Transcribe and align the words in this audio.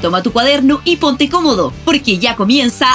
Toma 0.00 0.22
tu 0.22 0.32
cuaderno 0.32 0.80
y 0.84 0.96
ponte 0.96 1.28
cómodo, 1.28 1.74
porque 1.84 2.18
ya 2.18 2.36
comienza 2.36 2.86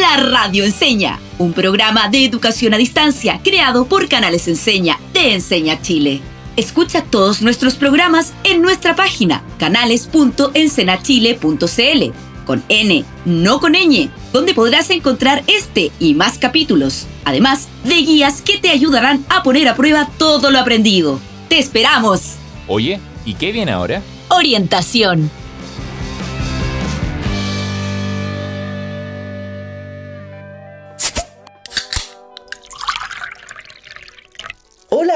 La 0.00 0.16
Radio 0.16 0.64
Enseña, 0.64 1.20
un 1.38 1.52
programa 1.52 2.08
de 2.08 2.24
educación 2.24 2.72
a 2.72 2.78
distancia 2.78 3.40
creado 3.44 3.84
por 3.86 4.08
Canales 4.08 4.48
Enseña 4.48 4.98
de 5.12 5.34
Enseña 5.34 5.82
Chile. 5.82 6.22
Escucha 6.56 7.02
todos 7.02 7.42
nuestros 7.42 7.74
programas 7.74 8.32
en 8.44 8.62
nuestra 8.62 8.96
página 8.96 9.42
canales.ensenachile.cl 9.58 12.12
con 12.46 12.64
N, 12.68 13.04
no 13.26 13.60
con 13.60 13.74
ñ, 13.74 14.08
donde 14.32 14.54
podrás 14.54 14.88
encontrar 14.90 15.44
este 15.46 15.92
y 15.98 16.14
más 16.14 16.38
capítulos, 16.38 17.06
además 17.24 17.68
de 17.84 17.96
guías 17.96 18.40
que 18.40 18.56
te 18.56 18.70
ayudarán 18.70 19.26
a 19.28 19.42
poner 19.42 19.68
a 19.68 19.76
prueba 19.76 20.08
todo 20.16 20.50
lo 20.50 20.58
aprendido. 20.58 21.20
¡Te 21.48 21.58
esperamos! 21.58 22.36
Oye, 22.66 22.98
¿y 23.26 23.34
qué 23.34 23.52
viene 23.52 23.72
ahora? 23.72 24.00
Orientación. 24.28 25.30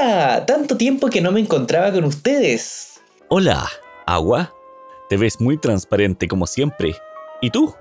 Hola, 0.01 0.45
tanto 0.47 0.77
tiempo 0.77 1.09
que 1.09 1.21
no 1.21 1.31
me 1.31 1.41
encontraba 1.41 1.91
con 1.91 2.05
ustedes. 2.05 3.01
Hola, 3.27 3.69
Agua. 4.07 4.51
Te 5.09 5.17
ves 5.17 5.39
muy 5.39 5.59
transparente 5.59 6.27
como 6.27 6.47
siempre. 6.47 6.95
¿Y 7.39 7.51
tú? 7.51 7.75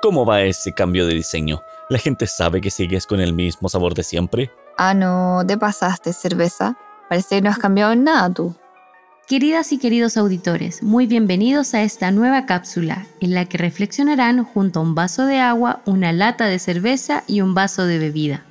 ¿Cómo 0.00 0.24
va 0.24 0.42
ese 0.42 0.72
cambio 0.72 1.06
de 1.06 1.14
diseño? 1.14 1.60
¿La 1.88 1.98
gente 1.98 2.28
sabe 2.28 2.60
que 2.60 2.70
sigues 2.70 3.04
con 3.04 3.20
el 3.20 3.32
mismo 3.32 3.68
sabor 3.68 3.94
de 3.94 4.04
siempre? 4.04 4.52
Ah, 4.78 4.94
no, 4.94 5.42
te 5.44 5.58
pasaste, 5.58 6.12
cerveza. 6.12 6.78
Parece 7.08 7.36
que 7.36 7.42
no 7.42 7.50
has 7.50 7.58
cambiado 7.58 7.92
en 7.92 8.04
nada 8.04 8.32
tú. 8.32 8.54
Queridas 9.26 9.72
y 9.72 9.78
queridos 9.78 10.16
auditores, 10.16 10.84
muy 10.84 11.08
bienvenidos 11.08 11.74
a 11.74 11.82
esta 11.82 12.12
nueva 12.12 12.46
cápsula, 12.46 13.06
en 13.20 13.34
la 13.34 13.46
que 13.46 13.58
reflexionarán 13.58 14.44
junto 14.44 14.78
a 14.78 14.82
un 14.84 14.94
vaso 14.94 15.26
de 15.26 15.40
agua, 15.40 15.82
una 15.84 16.12
lata 16.12 16.46
de 16.46 16.60
cerveza 16.60 17.24
y 17.26 17.40
un 17.40 17.54
vaso 17.54 17.86
de 17.86 17.98
bebida. 17.98 18.45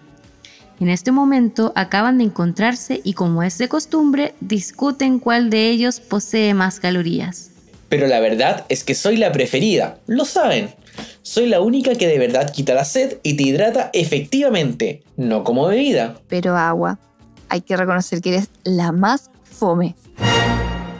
En 0.81 0.89
este 0.89 1.11
momento 1.11 1.71
acaban 1.75 2.17
de 2.17 2.25
encontrarse 2.25 2.99
y 3.03 3.13
como 3.13 3.43
es 3.43 3.57
de 3.57 3.69
costumbre, 3.69 4.33
discuten 4.41 5.19
cuál 5.19 5.49
de 5.49 5.69
ellos 5.69 6.01
posee 6.01 6.53
más 6.53 6.81
calorías. 6.81 7.51
Pero 7.87 8.07
la 8.07 8.19
verdad 8.19 8.65
es 8.67 8.83
que 8.83 8.93
soy 8.93 9.15
la 9.15 9.31
preferida, 9.31 9.99
lo 10.05 10.25
saben. 10.25 10.75
Soy 11.21 11.47
la 11.47 11.61
única 11.61 11.95
que 11.95 12.07
de 12.07 12.19
verdad 12.19 12.51
quita 12.51 12.73
la 12.73 12.83
sed 12.83 13.19
y 13.23 13.37
te 13.37 13.43
hidrata 13.43 13.89
efectivamente, 13.93 15.03
no 15.15 15.45
como 15.45 15.67
bebida. 15.67 16.19
Pero 16.27 16.57
agua, 16.57 16.99
hay 17.47 17.61
que 17.61 17.77
reconocer 17.77 18.21
que 18.21 18.29
eres 18.29 18.49
la 18.65 18.91
más 18.91 19.29
fome. 19.43 19.95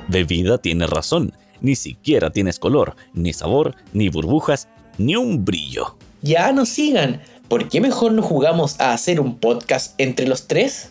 Bebida 0.08 0.58
tiene 0.58 0.88
razón. 0.88 1.34
Ni 1.60 1.76
siquiera 1.76 2.30
tienes 2.30 2.60
color, 2.60 2.96
ni 3.14 3.34
sabor, 3.34 3.76
ni 3.92 4.08
burbujas, 4.10 4.68
ni 4.98 5.16
un 5.16 5.44
brillo. 5.44 5.98
Ya 6.22 6.52
no 6.52 6.66
sigan. 6.66 7.22
¿Por 7.48 7.70
qué 7.70 7.80
mejor 7.80 8.12
no 8.12 8.24
jugamos 8.24 8.80
a 8.80 8.94
hacer 8.94 9.20
un 9.20 9.38
podcast 9.38 9.94
entre 10.00 10.28
los 10.28 10.48
tres? 10.48 10.90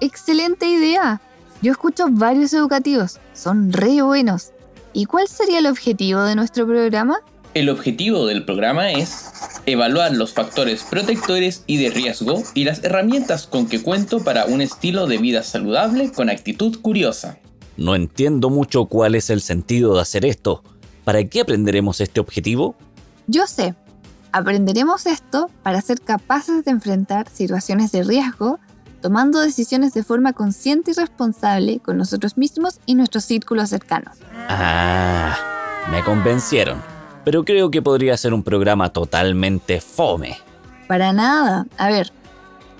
Excelente 0.00 0.66
idea. 0.66 1.20
Yo 1.60 1.72
escucho 1.72 2.06
varios 2.08 2.52
educativos. 2.52 3.18
Son 3.34 3.72
re 3.72 4.00
buenos. 4.00 4.52
¿Y 4.92 5.06
cuál 5.06 5.28
sería 5.28 5.58
el 5.58 5.66
objetivo 5.66 6.22
de 6.22 6.36
nuestro 6.36 6.66
programa? 6.66 7.18
El 7.52 7.68
objetivo 7.68 8.26
del 8.26 8.44
programa 8.44 8.92
es 8.92 9.32
evaluar 9.66 10.12
los 10.12 10.32
factores 10.32 10.84
protectores 10.84 11.64
y 11.66 11.78
de 11.78 11.90
riesgo 11.90 12.42
y 12.54 12.62
las 12.62 12.84
herramientas 12.84 13.48
con 13.48 13.66
que 13.66 13.82
cuento 13.82 14.22
para 14.22 14.44
un 14.46 14.60
estilo 14.60 15.08
de 15.08 15.18
vida 15.18 15.42
saludable 15.42 16.12
con 16.12 16.30
actitud 16.30 16.80
curiosa. 16.80 17.38
No 17.76 17.96
entiendo 17.96 18.50
mucho 18.50 18.86
cuál 18.86 19.16
es 19.16 19.30
el 19.30 19.40
sentido 19.40 19.96
de 19.96 20.02
hacer 20.02 20.24
esto. 20.24 20.62
¿Para 21.04 21.24
qué 21.24 21.40
aprenderemos 21.40 22.00
este 22.00 22.20
objetivo? 22.20 22.76
Yo 23.26 23.48
sé. 23.48 23.74
Aprenderemos 24.32 25.06
esto 25.06 25.50
para 25.62 25.80
ser 25.80 26.00
capaces 26.00 26.64
de 26.64 26.70
enfrentar 26.70 27.28
situaciones 27.28 27.90
de 27.90 28.04
riesgo, 28.04 28.60
tomando 29.00 29.40
decisiones 29.40 29.92
de 29.92 30.04
forma 30.04 30.32
consciente 30.32 30.92
y 30.92 30.94
responsable 30.94 31.80
con 31.80 31.96
nosotros 31.96 32.38
mismos 32.38 32.78
y 32.86 32.94
nuestros 32.94 33.24
círculos 33.24 33.70
cercanos. 33.70 34.18
Ah, 34.48 35.36
me 35.90 36.04
convencieron. 36.04 36.80
Pero 37.24 37.44
creo 37.44 37.70
que 37.70 37.82
podría 37.82 38.16
ser 38.16 38.32
un 38.32 38.42
programa 38.42 38.92
totalmente 38.92 39.80
fome. 39.80 40.38
Para 40.86 41.12
nada. 41.12 41.66
A 41.76 41.88
ver, 41.88 42.12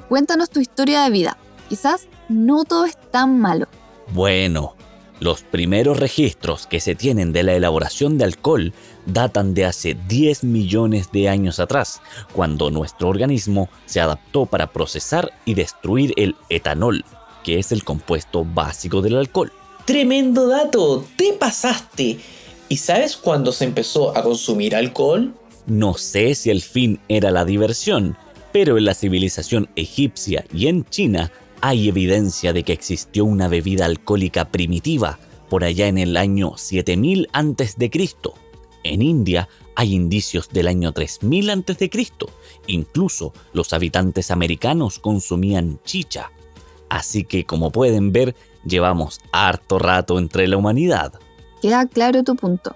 cuéntanos 0.08 0.50
tu 0.50 0.60
historia 0.60 1.02
de 1.02 1.10
vida. 1.10 1.36
Quizás 1.68 2.06
no 2.28 2.64
todo 2.64 2.84
es 2.84 2.96
tan 3.10 3.38
malo. 3.38 3.66
Bueno, 4.12 4.74
los 5.20 5.42
primeros 5.42 6.00
registros 6.00 6.66
que 6.66 6.80
se 6.80 6.94
tienen 6.94 7.32
de 7.32 7.42
la 7.42 7.54
elaboración 7.54 8.18
de 8.18 8.24
alcohol 8.24 8.72
datan 9.06 9.54
de 9.54 9.66
hace 9.66 9.96
10 10.08 10.44
millones 10.44 11.12
de 11.12 11.28
años 11.28 11.60
atrás, 11.60 12.00
cuando 12.32 12.70
nuestro 12.70 13.08
organismo 13.08 13.68
se 13.86 14.00
adaptó 14.00 14.46
para 14.46 14.72
procesar 14.72 15.32
y 15.44 15.54
destruir 15.54 16.14
el 16.16 16.36
etanol, 16.48 17.04
que 17.44 17.58
es 17.58 17.70
el 17.70 17.84
compuesto 17.84 18.44
básico 18.44 19.02
del 19.02 19.16
alcohol. 19.16 19.52
Tremendo 19.84 20.48
dato, 20.48 21.04
te 21.16 21.32
pasaste. 21.34 22.18
¿Y 22.68 22.76
sabes 22.76 23.16
cuándo 23.16 23.52
se 23.52 23.64
empezó 23.64 24.16
a 24.16 24.22
consumir 24.22 24.74
alcohol? 24.74 25.34
No 25.66 25.94
sé 25.94 26.34
si 26.34 26.50
el 26.50 26.62
fin 26.62 27.00
era 27.08 27.30
la 27.30 27.44
diversión, 27.44 28.16
pero 28.52 28.78
en 28.78 28.84
la 28.84 28.94
civilización 28.94 29.68
egipcia 29.76 30.44
y 30.52 30.68
en 30.68 30.84
China 30.88 31.30
hay 31.60 31.88
evidencia 31.88 32.52
de 32.52 32.62
que 32.62 32.72
existió 32.72 33.24
una 33.24 33.48
bebida 33.48 33.84
alcohólica 33.84 34.50
primitiva 34.50 35.18
por 35.48 35.64
allá 35.64 35.88
en 35.88 35.98
el 35.98 36.16
año 36.16 36.56
7000 36.56 37.28
a.C. 37.32 37.90
En 38.82 39.02
India 39.02 39.48
hay 39.74 39.94
indicios 39.94 40.48
del 40.48 40.68
año 40.68 40.92
3000 40.92 41.50
a.C. 41.50 41.90
Incluso 42.66 43.32
los 43.52 43.72
habitantes 43.72 44.30
americanos 44.30 44.98
consumían 44.98 45.80
chicha. 45.84 46.30
Así 46.88 47.24
que 47.24 47.44
como 47.44 47.70
pueden 47.70 48.12
ver, 48.12 48.34
llevamos 48.64 49.20
harto 49.32 49.78
rato 49.78 50.18
entre 50.18 50.48
la 50.48 50.56
humanidad. 50.56 51.14
Queda 51.60 51.86
claro 51.86 52.24
tu 52.24 52.36
punto. 52.36 52.74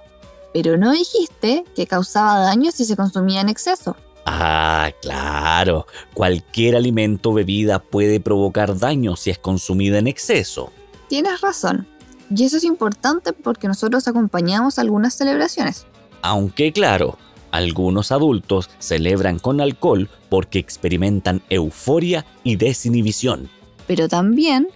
Pero 0.53 0.77
no 0.77 0.93
dijiste 0.93 1.65
que 1.75 1.87
causaba 1.87 2.39
daño 2.39 2.71
si 2.71 2.85
se 2.85 2.97
consumía 2.97 3.41
en 3.41 3.49
exceso. 3.49 3.97
Ah, 4.27 4.91
claro. 5.03 5.87
Cualquier 6.15 6.77
alimento 6.77 7.31
o 7.31 7.35
bebida 7.35 7.79
puede 7.79 8.21
provocar 8.21 8.79
daño 8.79 9.17
si 9.17 9.31
es 9.31 9.39
consumida 9.39 9.99
en 9.99 10.07
exceso. 10.07 10.73
Tienes 11.09 11.41
razón. 11.41 11.87
Y 12.35 12.45
eso 12.45 12.57
es 12.57 12.65
importante 12.65 13.33
porque 13.33 13.69
nosotros 13.69 14.09
acompañamos 14.09 14.79
algunas 14.79 15.15
celebraciones. 15.15 15.87
Aunque 16.23 16.73
claro, 16.73 17.19
algunos 17.51 18.11
adultos 18.13 18.71
celebran 18.79 19.39
con 19.39 19.61
alcohol 19.61 20.09
porque 20.29 20.59
experimentan 20.59 21.43
euforia 21.51 22.25
y 22.43 22.57
desinhibición. 22.57 23.51
Pero 23.87 24.09
también 24.09 24.69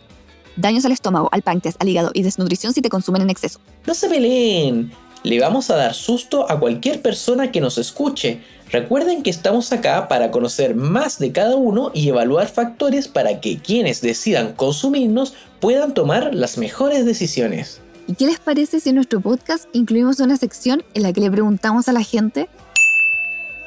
daños 0.57 0.85
al 0.85 0.93
estómago, 0.93 1.29
al 1.33 1.43
páncreas, 1.43 1.77
al 1.81 1.89
hígado 1.89 2.11
y 2.15 2.23
desnutrición 2.23 2.73
si 2.75 2.83
te 2.83 2.89
consumen 2.89 3.23
en 3.23 3.31
exceso. 3.31 3.61
No 3.87 3.95
se 3.95 4.09
peleen. 4.09 4.93
Le 5.25 5.41
vamos 5.41 5.71
a 5.71 5.77
dar 5.77 5.95
susto 5.95 6.49
a 6.49 6.61
cualquier 6.61 7.03
persona 7.03 7.51
que 7.51 7.61
nos 7.61 7.79
escuche. 7.79 8.41
Recuerden 8.71 9.23
que 9.23 9.31
estamos 9.31 9.73
acá 9.73 10.09
para 10.09 10.31
conocer 10.31 10.75
más 10.75 11.19
de 11.19 11.33
cada 11.33 11.57
uno 11.57 11.91
y 11.95 12.09
evaluar 12.11 12.49
factores 12.49 13.09
para 13.09 13.41
que 13.41 13.59
quienes 13.59 14.03
decidan 14.03 14.53
consumirnos 14.53 15.33
puedan 15.59 15.95
tomar 15.95 16.35
las 16.35 16.59
mejores 16.59 17.07
decisiones. 17.07 17.81
¿Y 18.07 18.15
qué 18.15 18.27
les 18.27 18.39
parece 18.39 18.81
si 18.81 18.91
en 18.91 18.97
nuestro 18.97 19.21
podcast 19.21 19.65
incluimos 19.73 20.21
una 20.21 20.37
sección 20.37 20.83
en 20.93 21.03
la 21.03 21.15
que 21.15 21.23
le 21.23 21.31
preguntamos 21.31 21.89
a 21.89 21.93
la 21.93 22.03
gente? 22.03 22.49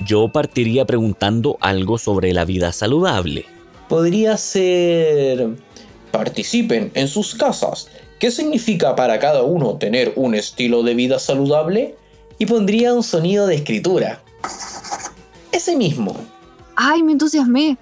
Yo 0.05 0.29
partiría 0.29 0.85
preguntando 0.85 1.57
algo 1.61 1.97
sobre 1.97 2.33
la 2.33 2.45
vida 2.45 2.71
saludable. 2.71 3.45
Podría 3.89 4.37
ser... 4.37 5.49
Participen 6.11 6.91
en 6.93 7.07
sus 7.07 7.35
casas. 7.35 7.87
¿Qué 8.19 8.31
significa 8.31 8.95
para 8.95 9.17
cada 9.17 9.43
uno 9.43 9.77
tener 9.77 10.13
un 10.15 10.35
estilo 10.35 10.83
de 10.83 10.93
vida 10.93 11.19
saludable? 11.19 11.95
Y 12.37 12.45
pondría 12.45 12.93
un 12.93 13.03
sonido 13.03 13.47
de 13.47 13.55
escritura. 13.55 14.21
Ese 15.51 15.75
mismo. 15.75 16.15
¡Ay, 16.75 17.03
me 17.03 17.11
entusiasmé! 17.11 17.77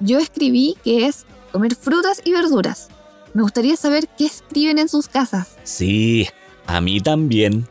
Yo 0.00 0.18
escribí 0.18 0.76
que 0.84 1.06
es 1.06 1.26
comer 1.52 1.74
frutas 1.74 2.20
y 2.24 2.32
verduras. 2.32 2.88
Me 3.34 3.42
gustaría 3.42 3.76
saber 3.76 4.08
qué 4.18 4.26
escriben 4.26 4.78
en 4.78 4.88
sus 4.88 5.08
casas. 5.08 5.56
Sí, 5.62 6.28
a 6.66 6.80
mí 6.80 7.00
también. 7.00 7.68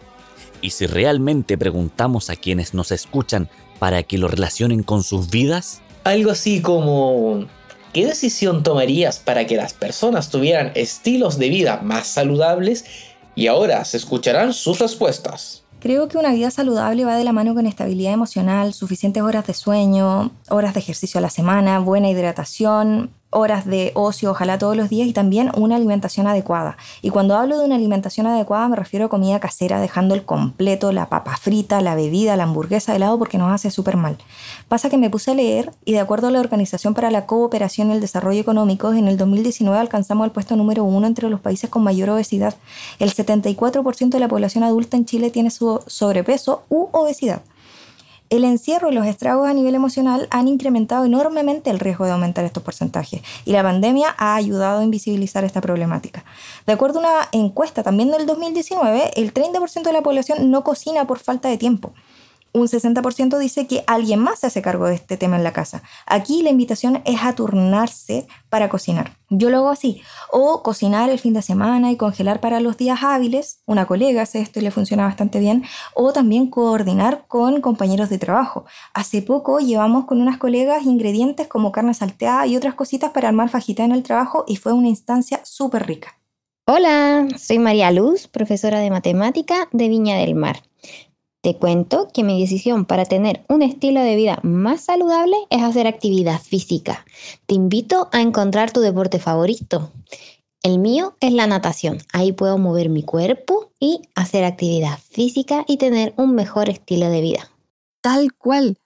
¿Y 0.62 0.72
si 0.72 0.88
realmente 0.88 1.58
preguntamos 1.58 2.30
a 2.30 2.36
quienes 2.36 2.74
nos 2.74 2.92
escuchan 2.92 3.50
para 3.80 4.04
que 4.04 4.18
lo 4.18 4.28
relacionen 4.28 4.84
con 4.84 5.04
sus 5.04 5.30
vidas? 5.30 5.82
Algo 6.04 6.32
así 6.32 6.62
como... 6.62 7.48
¿Qué 7.94 8.06
decisión 8.06 8.62
tomarías 8.62 9.18
para 9.18 9.48
que 9.48 9.56
las 9.56 9.74
personas 9.74 10.30
tuvieran 10.30 10.72
estilos 10.76 11.40
de 11.40 11.50
vida 11.50 11.82
más 11.82 12.08
saludables? 12.08 12.86
Y 13.36 13.48
ahora 13.48 13.84
se 13.84 13.98
escucharán 13.98 14.54
sus 14.54 14.78
respuestas. 14.80 15.64
Creo 15.80 16.10
que 16.10 16.18
una 16.18 16.34
vida 16.34 16.52
saludable 16.52 17.06
va 17.06 17.16
de 17.16 17.24
la 17.24 17.32
mano 17.32 17.54
con 17.56 17.66
estabilidad 17.66 18.12
emocional, 18.12 18.74
suficientes 18.74 19.24
horas 19.24 19.48
de 19.48 19.54
sueño, 19.54 20.32
horas 20.50 20.74
de 20.74 20.82
ejercicio 20.82 21.20
a 21.20 21.22
la 21.22 21.30
semana, 21.30 21.80
buena 21.80 22.10
hidratación 22.10 23.12
horas 23.32 23.66
de 23.66 23.92
ocio, 23.96 24.32
ojalá 24.32 24.58
todos 24.58 24.76
los 24.76 24.90
días, 24.90 25.08
y 25.08 25.14
también 25.14 25.52
una 25.56 25.76
alimentación 25.76 26.28
adecuada. 26.28 26.78
Y 27.02 27.10
cuando 27.10 27.36
hablo 27.36 27.60
de 27.60 27.66
una 27.66 27.76
alimentación 27.76 28.28
adecuada 28.28 28.68
me 28.68 28.76
refiero 28.76 29.06
a 29.06 29.10
comida 29.10 29.40
casera, 29.40 29.80
dejando 29.80 30.16
el 30.16 30.26
completo, 30.26 30.92
la 30.92 31.10
papa 31.10 31.38
frita, 31.38 31.82
la 31.82 31.96
bebida, 31.96 32.36
la 32.36 32.44
hamburguesa 32.44 32.94
de 32.94 33.00
lado 33.00 33.18
porque 33.20 33.38
nos 33.38 33.52
hace 33.52 33.72
súper 33.72 33.98
mal. 33.98 34.18
Pasa 34.68 34.90
que 34.90 34.98
me 34.98 35.10
puse 35.10 35.32
a 35.32 35.36
leer 35.36 35.72
y 35.86 35.94
de 35.94 36.00
acuerdo 36.00 36.28
a 36.28 36.32
la 36.32 36.40
Organización 36.40 36.94
para 36.94 37.12
la 37.12 37.26
Cooperación 37.26 37.90
y 37.90 37.94
el 37.94 38.02
Desarrollo 38.02 38.40
Económico, 38.40 38.94
en 38.94 39.08
el 39.08 39.18
2019 39.18 39.78
alcanzamos 39.78 40.26
el 40.26 40.32
puesto 40.32 40.56
número 40.56 40.84
uno 40.84 41.08
entre 41.08 41.30
los 41.30 41.40
países 41.40 41.70
con 41.70 41.84
mayor 41.84 42.10
obesidad. 42.10 42.56
El 42.98 43.14
74% 43.14 44.10
de 44.10 44.20
la 44.20 44.28
población 44.28 44.64
adulta 44.64 44.98
en 44.98 45.06
Chile 45.06 45.30
tiene 45.30 45.52
su 45.52 45.82
sobrepeso 45.88 46.64
u 46.70 46.88
obesidad. 46.92 47.42
El 48.30 48.44
encierro 48.44 48.92
y 48.92 48.94
los 48.94 49.08
estragos 49.08 49.50
a 49.50 49.54
nivel 49.54 49.74
emocional 49.74 50.28
han 50.30 50.48
incrementado 50.48 51.04
enormemente 51.06 51.72
el 51.72 51.80
riesgo 51.80 52.06
de 52.06 52.12
aumentar 52.12 52.46
estos 52.46 52.62
porcentajes 52.62 53.22
y 53.44 53.54
la 53.54 53.64
pandemia 53.64 54.14
ha 54.20 54.36
ayudado 54.36 54.82
a 54.82 54.84
invisibilizar 54.84 55.44
esta 55.44 55.62
problemática. 55.62 56.24
De 56.68 56.74
acuerdo 56.74 57.00
a 57.00 57.02
una 57.02 57.30
encuesta 57.32 57.82
también 57.82 58.12
del 58.12 58.28
2019, 58.28 59.14
el 59.16 59.34
30% 59.34 59.82
de 59.82 59.94
la 59.94 60.04
población 60.04 60.52
no 60.52 60.64
cocina 60.64 61.08
por 61.08 61.18
falta 61.18 61.50
de 61.50 61.58
tiempo 61.58 61.92
un 62.60 62.68
60% 62.68 63.38
dice 63.38 63.68
que 63.68 63.84
alguien 63.88 64.20
más 64.20 64.40
se 64.40 64.48
hace 64.48 64.62
cargo 64.62 64.88
de 64.88 64.96
este 64.96 65.18
tema 65.18 65.38
en 65.38 65.44
la 65.44 65.54
casa. 65.54 65.82
Aquí 66.06 66.44
la 66.44 66.50
invitación 66.50 67.02
es 67.06 67.24
a 67.24 67.34
turnarse 67.34 68.28
para 68.50 68.70
cocinar. 68.70 69.18
Yo 69.30 69.50
lo 69.50 69.58
hago 69.58 69.70
así. 69.70 70.02
O 70.32 70.64
cocinar 70.64 71.10
el 71.10 71.20
fin 71.20 71.34
de 71.34 71.42
semana 71.42 71.92
y 71.92 71.98
congelar 71.98 72.40
para 72.40 72.60
los 72.60 72.78
días 72.78 73.00
hábiles. 73.04 73.62
Una 73.66 73.86
colega 73.86 74.24
hace 74.24 74.42
esto 74.42 74.60
y 74.60 74.64
le 74.64 74.72
funciona 74.72 75.06
bastante 75.06 75.40
bien. 75.40 75.64
O 75.94 76.14
también 76.14 76.48
coordinar 76.48 77.26
con 77.28 77.62
compañeros 77.62 78.10
de 78.10 78.18
trabajo. 78.18 78.66
Hace 78.94 79.22
poco 79.22 79.60
llevamos 79.60 80.06
con 80.06 80.22
unas 80.22 80.38
colegas 80.38 80.84
ingredientes 80.84 81.48
como 81.48 81.72
carne 81.72 81.94
salteada 81.94 82.48
y 82.48 82.58
otras 82.58 82.74
cositas 82.74 83.12
para 83.12 83.30
armar 83.30 83.50
fajita 83.50 83.84
en 83.84 83.92
el 83.92 84.04
trabajo 84.04 84.46
y 84.48 84.56
fue 84.56 84.74
una 84.74 84.88
instancia 84.88 85.42
súper 85.44 85.86
rica. 85.86 86.16
Hola, 86.66 87.28
soy 87.38 87.58
María 87.58 87.92
Luz, 87.92 88.28
profesora 88.28 88.80
de 88.80 88.92
matemática 88.92 89.68
de 89.72 89.90
Viña 89.90 90.18
del 90.18 90.36
Mar. 90.36 90.69
Te 91.42 91.56
cuento 91.56 92.10
que 92.14 92.24
mi 92.24 92.42
decisión 92.42 92.84
para 92.84 93.06
tener 93.06 93.46
un 93.48 93.62
estilo 93.62 94.02
de 94.02 94.18
vida 94.18 94.40
más 94.44 94.82
saludable 94.82 95.38
es 95.50 95.62
hacer 95.62 95.88
actividad 95.88 96.42
física. 96.42 97.06
Te 97.46 97.56
invito 97.56 98.10
a 98.12 98.20
encontrar 98.20 98.72
tu 98.72 98.82
deporte 98.82 99.20
favorito. 99.20 99.90
El 100.64 100.80
mío 100.80 101.16
es 101.22 101.32
la 101.32 101.48
natación. 101.48 102.00
Ahí 102.12 102.34
puedo 102.34 102.58
mover 102.58 102.90
mi 102.90 103.04
cuerpo 103.04 103.72
y 103.80 104.02
hacer 104.16 104.44
actividad 104.44 105.00
física 105.00 105.64
y 105.66 105.78
tener 105.78 106.14
un 106.18 106.36
mejor 106.36 106.70
estilo 106.70 107.10
de 107.10 107.22
vida. 107.22 107.50
Tal 108.02 108.34
cual. 108.34 108.78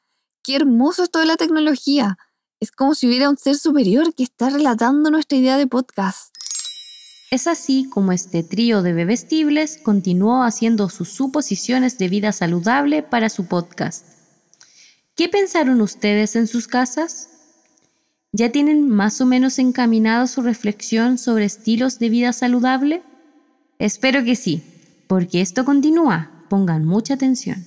Qué 0.43 0.55
hermoso 0.55 1.01
esto 1.01 1.19
de 1.19 1.25
la 1.25 1.37
tecnología. 1.37 2.19
Es 2.59 2.71
como 2.71 2.93
si 2.93 3.07
hubiera 3.07 3.29
un 3.29 3.37
ser 3.37 3.55
superior 3.55 4.13
que 4.13 4.21
está 4.21 4.51
relatando 4.51 5.09
nuestra 5.09 5.39
idea 5.39 5.57
de 5.57 5.65
podcast. 5.65 6.32
Es 7.33 7.47
así 7.47 7.89
como 7.89 8.11
este 8.11 8.43
trío 8.43 8.83
de 8.83 8.93
bebestibles 8.93 9.79
continuó 9.81 10.43
haciendo 10.43 10.87
sus 10.89 11.09
suposiciones 11.09 11.97
de 11.97 12.07
vida 12.07 12.31
saludable 12.31 13.01
para 13.01 13.27
su 13.27 13.47
podcast. 13.47 14.05
¿Qué 15.15 15.29
pensaron 15.29 15.81
ustedes 15.81 16.35
en 16.35 16.45
sus 16.45 16.67
casas? 16.67 17.29
¿Ya 18.33 18.51
tienen 18.51 18.87
más 18.87 19.19
o 19.19 19.25
menos 19.25 19.57
encaminado 19.57 20.27
su 20.27 20.43
reflexión 20.43 21.17
sobre 21.17 21.45
estilos 21.45 21.97
de 21.97 22.09
vida 22.09 22.33
saludable? 22.33 23.01
Espero 23.79 24.23
que 24.23 24.35
sí, 24.35 24.61
porque 25.07 25.41
esto 25.41 25.65
continúa. 25.65 26.45
Pongan 26.51 26.85
mucha 26.85 27.15
atención. 27.15 27.65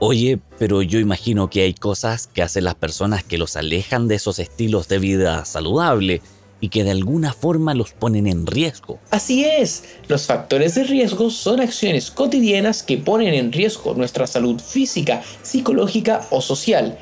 Oye, 0.00 0.40
pero 0.58 0.82
yo 0.82 0.98
imagino 0.98 1.48
que 1.48 1.62
hay 1.62 1.74
cosas 1.74 2.26
que 2.26 2.42
hacen 2.42 2.64
las 2.64 2.74
personas 2.74 3.22
que 3.22 3.38
los 3.38 3.54
alejan 3.54 4.08
de 4.08 4.16
esos 4.16 4.40
estilos 4.40 4.88
de 4.88 4.98
vida 4.98 5.44
saludable 5.44 6.22
y 6.64 6.70
que 6.70 6.82
de 6.82 6.92
alguna 6.92 7.34
forma 7.34 7.74
los 7.74 7.92
ponen 7.92 8.26
en 8.26 8.46
riesgo. 8.46 8.98
Así 9.10 9.44
es, 9.44 9.84
los 10.08 10.24
factores 10.24 10.74
de 10.74 10.84
riesgo 10.84 11.28
son 11.28 11.60
acciones 11.60 12.10
cotidianas 12.10 12.82
que 12.82 12.96
ponen 12.96 13.34
en 13.34 13.52
riesgo 13.52 13.92
nuestra 13.92 14.26
salud 14.26 14.58
física, 14.58 15.20
psicológica 15.42 16.26
o 16.30 16.40
social. 16.40 16.98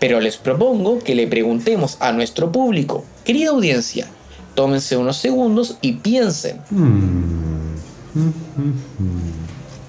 Pero 0.00 0.18
les 0.18 0.36
propongo 0.36 0.98
que 0.98 1.14
le 1.14 1.28
preguntemos 1.28 1.96
a 2.00 2.10
nuestro 2.10 2.50
público, 2.50 3.04
querida 3.24 3.50
audiencia, 3.50 4.08
tómense 4.56 4.96
unos 4.96 5.16
segundos 5.18 5.76
y 5.80 5.92
piensen. 5.92 6.60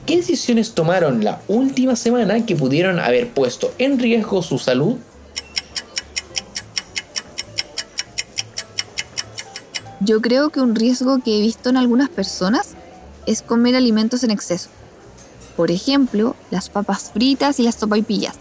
¿Qué 0.05 0.17
decisiones 0.17 0.75
tomaron 0.75 1.23
la 1.23 1.41
última 1.47 1.95
semana 1.95 2.45
que 2.45 2.55
pudieron 2.55 2.99
haber 2.99 3.29
puesto 3.29 3.73
en 3.79 3.97
riesgo 3.97 4.43
su 4.43 4.59
salud? 4.59 4.97
Yo 10.05 10.21
creo 10.21 10.51
que 10.51 10.61
un 10.61 10.75
riesgo 10.75 11.17
que 11.23 11.35
he 11.35 11.41
visto 11.41 11.67
en 11.69 11.77
algunas 11.77 12.09
personas 12.09 12.75
es 13.25 13.41
comer 13.41 13.75
alimentos 13.75 14.23
en 14.23 14.29
exceso. 14.29 14.69
Por 15.57 15.71
ejemplo, 15.71 16.35
las 16.51 16.69
papas 16.69 17.09
fritas 17.11 17.59
y 17.59 17.63
las 17.63 17.73
sopaipillas, 17.73 18.35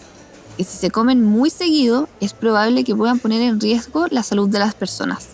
que 0.59 0.65
si 0.65 0.77
se 0.77 0.91
comen 0.91 1.25
muy 1.25 1.49
seguido 1.49 2.07
es 2.21 2.35
probable 2.35 2.85
que 2.85 2.95
puedan 2.95 3.19
poner 3.19 3.41
en 3.41 3.63
riesgo 3.63 4.09
la 4.11 4.23
salud 4.23 4.51
de 4.51 4.59
las 4.59 4.75
personas. 4.75 5.29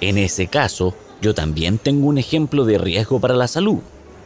En 0.00 0.18
ese 0.18 0.46
caso, 0.46 0.94
yo 1.20 1.34
también 1.34 1.78
tengo 1.78 2.06
un 2.06 2.18
ejemplo 2.18 2.64
de 2.64 2.78
riesgo 2.78 3.18
para 3.18 3.34
la 3.34 3.48
salud. 3.48 3.78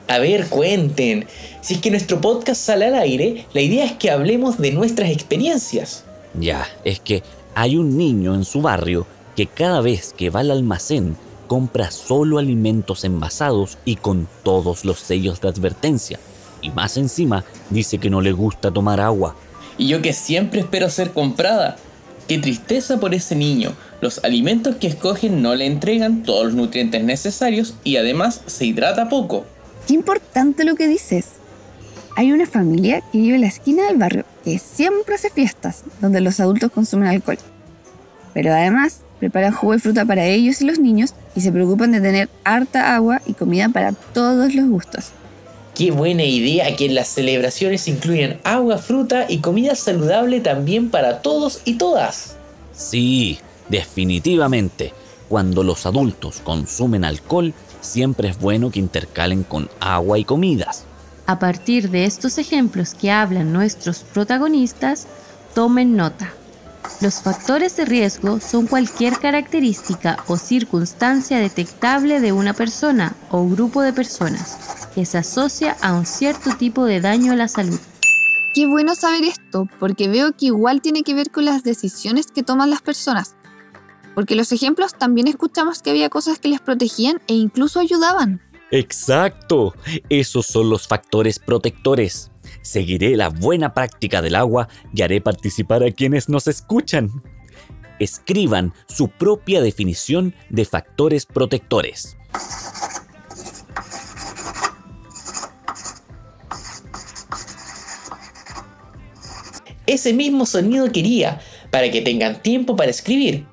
A 0.09 0.19
ver, 0.19 0.47
cuenten. 0.49 1.27
Si 1.63 1.75
es 1.75 1.81
que 1.81 1.91
nuestro 1.91 2.21
podcast 2.21 2.61
sale 2.61 2.85
al 2.85 2.97
aire, 2.97 3.47
la 3.55 3.63
idea 3.63 3.87
es 3.87 3.93
que 3.93 4.11
hablemos 4.11 4.59
de 4.59 4.73
nuestras 4.73 5.09
experiencias. 5.09 6.05
Ya, 6.39 6.69
es 6.85 7.01
que 7.01 7.23
hay 7.55 7.79
un 7.79 7.97
niño 7.97 8.35
en 8.35 8.45
su 8.45 8.61
barrio 8.61 9.07
que 9.37 9.47
cada 9.47 9.81
vez 9.81 10.13
que 10.15 10.29
va 10.29 10.41
al 10.41 10.51
almacén 10.51 11.17
compra 11.51 11.91
solo 11.91 12.39
alimentos 12.39 13.03
envasados 13.03 13.77
y 13.85 13.97
con 13.97 14.29
todos 14.45 14.85
los 14.85 15.01
sellos 15.01 15.41
de 15.41 15.49
advertencia. 15.49 16.21
Y 16.63 16.71
más 16.71 16.97
encima 16.97 17.45
dice 17.71 17.99
que 17.99 18.09
no 18.09 18.21
le 18.21 18.31
gusta 18.31 18.71
tomar 18.71 19.01
agua. 19.01 19.35
Y 19.77 19.89
yo 19.89 20.01
que 20.01 20.13
siempre 20.13 20.61
espero 20.61 20.89
ser 20.91 21.11
comprada. 21.11 21.77
Qué 22.29 22.39
tristeza 22.39 23.01
por 23.01 23.15
ese 23.15 23.35
niño. 23.35 23.73
Los 24.01 24.23
alimentos 24.23 24.77
que 24.77 24.87
escogen 24.87 25.43
no 25.43 25.57
le 25.57 25.67
entregan 25.67 26.23
todos 26.23 26.45
los 26.45 26.55
nutrientes 26.55 27.03
necesarios 27.03 27.75
y 27.83 27.97
además 27.97 28.43
se 28.47 28.67
hidrata 28.67 29.09
poco. 29.09 29.45
Qué 29.89 29.95
importante 29.95 30.63
lo 30.63 30.77
que 30.77 30.87
dices. 30.87 31.31
Hay 32.15 32.31
una 32.31 32.47
familia 32.47 33.01
que 33.11 33.19
vive 33.19 33.35
en 33.35 33.41
la 33.41 33.49
esquina 33.49 33.87
del 33.87 33.97
barrio 33.97 34.25
que 34.45 34.61
siempre 34.61 35.17
hace 35.17 35.31
fiestas 35.31 35.83
donde 36.01 36.21
los 36.21 36.39
adultos 36.39 36.71
consumen 36.71 37.09
alcohol. 37.09 37.39
Pero 38.35 38.53
además 38.53 39.01
preparan 39.21 39.53
jugo 39.53 39.75
de 39.75 39.79
fruta 39.79 40.05
para 40.05 40.25
ellos 40.25 40.61
y 40.61 40.65
los 40.65 40.81
niños 40.81 41.15
y 41.37 41.43
se 41.43 41.53
preocupan 41.53 41.93
de 41.93 42.01
tener 42.01 42.29
harta 42.43 42.97
agua 42.97 43.21
y 43.27 43.35
comida 43.35 43.69
para 43.69 43.93
todos 43.93 44.55
los 44.55 44.69
gustos. 44.69 45.11
Qué 45.75 45.93
buena 45.93 46.25
idea 46.25 46.75
que 46.75 46.87
en 46.87 46.95
las 46.95 47.09
celebraciones 47.09 47.87
incluyan 47.87 48.41
agua, 48.43 48.79
fruta 48.79 49.27
y 49.29 49.39
comida 49.39 49.75
saludable 49.77 50.41
también 50.41 50.91
para 50.91 51.23
todos 51.23 51.61
y 51.65 51.75
todas. 51.75 52.37
Sí, 52.73 53.39
definitivamente. 53.69 54.93
Cuando 55.29 55.63
los 55.63 55.87
adultos 55.87 56.41
consumen 56.43 57.05
alcohol, 57.05 57.55
siempre 57.81 58.31
es 58.31 58.39
bueno 58.39 58.71
que 58.71 58.81
intercalen 58.81 59.45
con 59.45 59.71
agua 59.79 60.19
y 60.19 60.25
comidas. 60.25 60.85
A 61.27 61.39
partir 61.39 61.91
de 61.91 62.05
estos 62.05 62.39
ejemplos 62.39 62.95
que 62.95 63.13
hablan 63.13 63.53
nuestros 63.53 64.01
protagonistas, 64.01 65.07
tomen 65.55 65.95
nota. 65.95 66.33
Los 67.01 67.23
factores 67.23 67.77
de 67.77 67.87
riesgo 67.87 68.41
son 68.41 68.67
cualquier 68.67 69.19
característica 69.19 70.23
o 70.27 70.37
circunstancia 70.37 71.39
detectable 71.39 72.21
de 72.21 72.33
una 72.33 72.53
persona 72.53 73.15
o 73.31 73.49
grupo 73.49 73.81
de 73.81 73.93
personas 73.93 74.59
que 74.95 75.07
se 75.07 75.19
asocia 75.19 75.77
a 75.81 75.95
un 75.95 76.05
cierto 76.05 76.51
tipo 76.57 76.85
de 76.85 77.01
daño 77.01 77.33
a 77.33 77.37
la 77.37 77.49
salud. 77.49 77.81
Qué 78.55 78.67
bueno 78.67 78.95
saber 78.95 79.25
esto, 79.25 79.69
porque 79.79 80.09
veo 80.09 80.33
que 80.37 80.47
igual 80.47 80.83
tiene 80.83 81.03
que 81.03 81.15
ver 81.15 81.31
con 81.31 81.45
las 81.45 81.63
decisiones 81.63 82.27
que 82.27 82.43
toman 82.43 82.69
las 82.69 82.83
personas. 82.83 83.37
Porque 84.15 84.35
los 84.35 84.51
ejemplos 84.53 84.95
también 84.95 85.29
escuchamos 85.29 85.81
que 85.81 85.91
había 85.91 86.11
cosas 86.11 86.39
que 86.39 86.49
les 86.49 86.61
protegían 86.61 87.21
e 87.29 87.35
incluso 87.35 87.79
ayudaban. 87.79 88.43
Exacto, 88.73 89.75
esos 90.09 90.47
son 90.47 90.69
los 90.69 90.87
factores 90.87 91.39
protectores. 91.39 92.30
Seguiré 92.63 93.17
la 93.17 93.29
buena 93.29 93.73
práctica 93.73 94.21
del 94.23 94.35
agua 94.35 94.69
y 94.95 95.03
haré 95.03 95.21
participar 95.21 95.83
a 95.83 95.91
quienes 95.91 96.29
nos 96.29 96.47
escuchan. 96.47 97.23
Escriban 97.99 98.73
su 98.87 99.09
propia 99.09 99.61
definición 99.61 100.35
de 100.49 100.65
factores 100.65 101.27
protectores. 101.27 102.17
Ese 109.87 110.13
mismo 110.13 110.47
sonido 110.47 110.93
quería, 110.93 111.41
para 111.71 111.91
que 111.91 112.01
tengan 112.01 112.43
tiempo 112.43 112.77
para 112.77 112.91
escribir. 112.91 113.47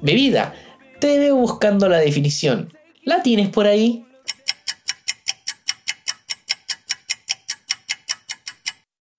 Bebida, 0.00 0.54
te 1.00 1.18
veo 1.18 1.36
buscando 1.36 1.88
la 1.88 1.98
definición. 1.98 2.72
¿La 3.04 3.22
tienes 3.22 3.48
por 3.50 3.66
ahí? 3.66 4.04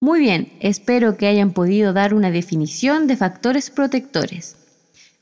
Muy 0.04 0.20
bien, 0.20 0.52
espero 0.62 1.16
que 1.16 1.28
hayan 1.28 1.52
podido 1.52 1.94
dar 1.94 2.16
una 2.16 2.32
definición 2.32 3.06
de 3.06 3.16
factores 3.16 3.70
protectores. 3.70 4.56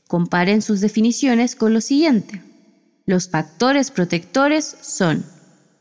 Comparen 0.08 0.62
sus 0.62 0.80
definiciones 0.80 1.54
con 1.54 1.74
lo 1.74 1.82
siguiente. 1.82 2.42
Los 3.04 3.28
factores 3.28 3.90
protectores 3.90 4.64
son 4.80 5.22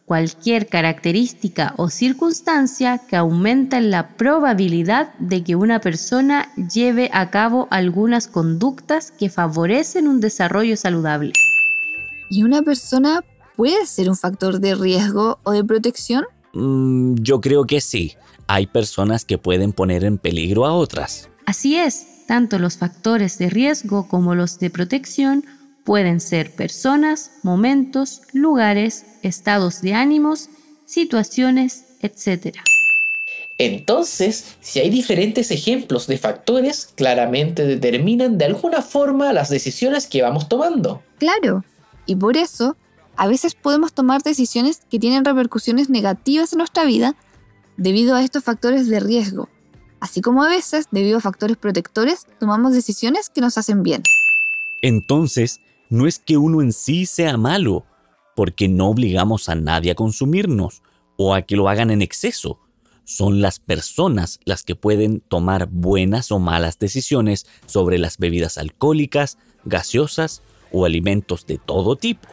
cualquier 0.03 0.67
característica 0.67 1.75
o 1.77 1.89
circunstancia 1.89 2.97
que 2.97 3.15
aumenta 3.15 3.79
la 3.79 4.17
probabilidad 4.17 5.13
de 5.17 5.45
que 5.45 5.55
una 5.55 5.79
persona 5.79 6.51
lleve 6.57 7.09
a 7.13 7.31
cabo 7.31 7.69
algunas 7.71 8.27
conductas 8.27 9.11
que 9.11 9.29
favorecen 9.29 10.09
un 10.09 10.19
desarrollo 10.19 10.75
saludable. 10.75 11.31
¿Y 12.29 12.43
una 12.43 12.63
persona 12.63 13.23
puede 13.55 13.85
ser 13.85 14.09
un 14.09 14.17
factor 14.17 14.59
de 14.59 14.75
riesgo 14.75 15.39
o 15.43 15.53
de 15.53 15.63
protección? 15.63 16.25
Mm, 16.51 17.15
yo 17.21 17.39
creo 17.39 17.63
que 17.63 17.79
sí. 17.79 18.17
Hay 18.51 18.65
personas 18.65 19.25
que 19.25 19.37
pueden 19.37 19.73
poner 19.73 20.03
en 20.03 20.17
peligro 20.17 20.65
a 20.65 20.73
otras. 20.73 21.29
Así 21.45 21.75
es, 21.75 22.25
tanto 22.25 22.57
los 22.57 22.77
factores 22.77 23.37
de 23.37 23.51
riesgo 23.51 24.07
como 24.07 24.33
los 24.33 24.57
de 24.57 24.71
protección 24.71 25.45
Pueden 25.83 26.19
ser 26.19 26.51
personas, 26.55 27.31
momentos, 27.41 28.21
lugares, 28.33 29.05
estados 29.23 29.81
de 29.81 29.93
ánimos, 29.93 30.49
situaciones, 30.85 31.85
etc. 32.01 32.57
Entonces, 33.57 34.55
si 34.61 34.79
hay 34.79 34.91
diferentes 34.91 35.49
ejemplos 35.49 36.05
de 36.05 36.19
factores, 36.19 36.89
claramente 36.93 37.65
determinan 37.65 38.37
de 38.37 38.45
alguna 38.45 38.83
forma 38.83 39.33
las 39.33 39.49
decisiones 39.49 40.05
que 40.05 40.21
vamos 40.21 40.47
tomando. 40.47 41.01
Claro, 41.17 41.63
y 42.05 42.15
por 42.15 42.37
eso, 42.37 42.77
a 43.15 43.27
veces 43.27 43.55
podemos 43.55 43.91
tomar 43.93 44.21
decisiones 44.21 44.81
que 44.91 44.99
tienen 44.99 45.25
repercusiones 45.25 45.89
negativas 45.89 46.53
en 46.53 46.59
nuestra 46.59 46.85
vida 46.85 47.15
debido 47.79 48.15
a 48.15 48.23
estos 48.23 48.43
factores 48.43 48.87
de 48.87 48.99
riesgo, 48.99 49.49
así 49.99 50.21
como 50.21 50.43
a 50.43 50.49
veces, 50.49 50.85
debido 50.91 51.17
a 51.17 51.21
factores 51.21 51.57
protectores, 51.57 52.27
tomamos 52.39 52.73
decisiones 52.73 53.29
que 53.29 53.41
nos 53.41 53.57
hacen 53.57 53.83
bien. 53.83 54.03
Entonces, 54.81 55.61
no 55.89 56.05
es 56.05 56.19
que 56.19 56.37
uno 56.37 56.61
en 56.61 56.73
sí 56.73 57.05
sea 57.05 57.37
malo, 57.37 57.85
porque 58.35 58.67
no 58.67 58.89
obligamos 58.89 59.49
a 59.49 59.55
nadie 59.55 59.91
a 59.91 59.95
consumirnos 59.95 60.81
o 61.17 61.33
a 61.33 61.41
que 61.41 61.55
lo 61.55 61.67
hagan 61.67 61.89
en 61.89 62.01
exceso. 62.01 62.59
Son 63.05 63.41
las 63.41 63.59
personas 63.59 64.39
las 64.45 64.63
que 64.63 64.75
pueden 64.75 65.21
tomar 65.21 65.67
buenas 65.67 66.31
o 66.31 66.39
malas 66.39 66.77
decisiones 66.79 67.47
sobre 67.65 67.97
las 67.97 68.17
bebidas 68.17 68.57
alcohólicas, 68.57 69.37
gaseosas 69.63 70.41
o 70.71 70.85
alimentos 70.85 71.45
de 71.47 71.57
todo 71.57 71.95
tipo. 71.95 72.27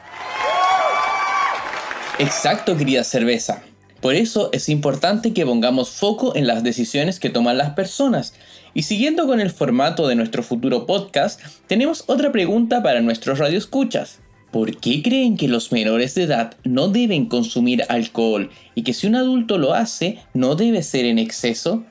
Exacto, 2.19 2.77
querida 2.77 3.05
cerveza. 3.05 3.63
Por 4.01 4.15
eso 4.15 4.51
es 4.53 4.69
importante 4.69 5.33
que 5.33 5.47
pongamos 5.47 5.91
foco 5.91 6.37
en 6.37 6.47
las 6.47 6.63
decisiones 6.63 7.19
que 7.19 7.31
toman 7.31 7.59
las 7.59 7.71
personas 7.71 8.35
y 8.77 8.83
siguiendo 8.83 9.27
con 9.27 9.41
el 9.41 9.51
formato 9.51 10.07
de 10.07 10.17
nuestro 10.17 10.43
futuro 10.43 10.85
podcast, 10.85 11.41
tenemos 11.67 12.05
otra 12.09 12.31
pregunta 12.31 12.83
para 12.83 13.01
nuestros 13.01 13.39
radioescuchas. 13.39 14.19
¿Por 14.51 14.77
qué 14.77 15.03
creen 15.03 15.39
que 15.39 15.49
los 15.49 15.73
menores 15.73 16.15
de 16.15 16.25
edad 16.25 16.55
no 16.63 16.89
deben 16.89 17.25
consumir 17.27 17.85
alcohol 17.89 18.51
y 18.75 18.83
que 18.83 18.93
si 18.93 19.07
un 19.07 19.17
adulto 19.17 19.57
lo 19.57 19.73
hace 19.73 20.19
no 20.35 20.57
debe 20.57 20.83
ser 20.83 21.07
en 21.07 21.19
exceso? 21.19 21.85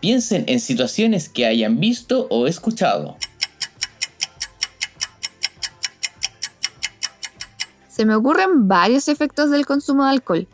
Piensen 0.00 0.44
en 0.48 0.58
situaciones 0.58 1.28
que 1.28 1.46
hayan 1.46 1.78
visto 1.78 2.26
o 2.30 2.48
escuchado. 2.48 3.16
Se 7.88 8.04
me 8.04 8.16
ocurren 8.16 8.66
varios 8.66 9.06
efectos 9.06 9.52
del 9.52 9.66
consumo 9.66 10.04
de 10.04 10.10
alcohol. 10.10 10.48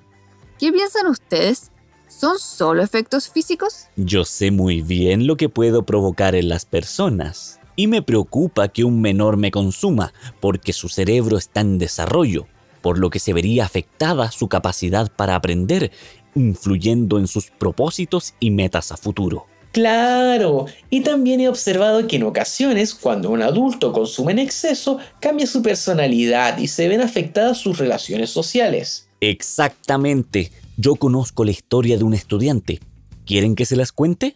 ¿Qué 0.60 0.70
piensan 0.74 1.06
ustedes? 1.06 1.70
¿Son 2.06 2.38
solo 2.38 2.82
efectos 2.82 3.30
físicos? 3.30 3.86
Yo 3.96 4.26
sé 4.26 4.50
muy 4.50 4.82
bien 4.82 5.26
lo 5.26 5.38
que 5.38 5.48
puedo 5.48 5.86
provocar 5.86 6.34
en 6.34 6.50
las 6.50 6.66
personas. 6.66 7.58
Y 7.76 7.86
me 7.86 8.02
preocupa 8.02 8.68
que 8.68 8.84
un 8.84 9.00
menor 9.00 9.38
me 9.38 9.50
consuma, 9.50 10.12
porque 10.38 10.74
su 10.74 10.90
cerebro 10.90 11.38
está 11.38 11.62
en 11.62 11.78
desarrollo, 11.78 12.46
por 12.82 12.98
lo 12.98 13.08
que 13.08 13.20
se 13.20 13.32
vería 13.32 13.64
afectada 13.64 14.30
su 14.30 14.48
capacidad 14.48 15.10
para 15.10 15.34
aprender, 15.34 15.92
influyendo 16.34 17.18
en 17.18 17.26
sus 17.26 17.50
propósitos 17.50 18.34
y 18.38 18.50
metas 18.50 18.92
a 18.92 18.98
futuro. 18.98 19.46
Claro, 19.72 20.66
y 20.90 21.00
también 21.00 21.40
he 21.40 21.48
observado 21.48 22.06
que 22.06 22.16
en 22.16 22.24
ocasiones, 22.24 22.94
cuando 22.94 23.30
un 23.30 23.40
adulto 23.40 23.94
consume 23.94 24.32
en 24.32 24.40
exceso, 24.40 24.98
cambia 25.22 25.46
su 25.46 25.62
personalidad 25.62 26.58
y 26.58 26.68
se 26.68 26.86
ven 26.86 27.00
afectadas 27.00 27.56
sus 27.56 27.78
relaciones 27.78 28.28
sociales. 28.28 29.06
Exactamente. 29.20 30.50
Yo 30.76 30.96
conozco 30.96 31.44
la 31.44 31.50
historia 31.50 31.98
de 31.98 32.04
un 32.04 32.14
estudiante. 32.14 32.80
¿Quieren 33.26 33.54
que 33.54 33.66
se 33.66 33.76
las 33.76 33.92
cuente? 33.92 34.34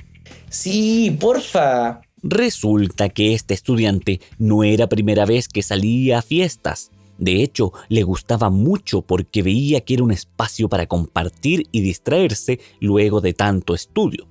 Sí, 0.50 1.16
porfa. 1.18 2.02
Resulta 2.22 3.08
que 3.08 3.34
este 3.34 3.54
estudiante 3.54 4.20
no 4.38 4.62
era 4.64 4.88
primera 4.88 5.26
vez 5.26 5.48
que 5.48 5.62
salía 5.62 6.18
a 6.18 6.22
fiestas. 6.22 6.90
De 7.18 7.42
hecho, 7.42 7.72
le 7.88 8.02
gustaba 8.02 8.50
mucho 8.50 9.02
porque 9.02 9.42
veía 9.42 9.82
que 9.82 9.94
era 9.94 10.02
un 10.02 10.10
espacio 10.10 10.68
para 10.68 10.86
compartir 10.86 11.66
y 11.70 11.80
distraerse 11.80 12.60
luego 12.80 13.20
de 13.20 13.34
tanto 13.34 13.74
estudio. 13.74 14.26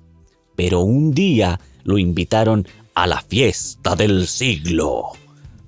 Pero 0.56 0.80
un 0.80 1.12
día 1.12 1.60
lo 1.82 1.98
invitaron 1.98 2.66
a 2.94 3.06
la 3.06 3.20
fiesta 3.22 3.96
del 3.96 4.26
siglo 4.26 5.12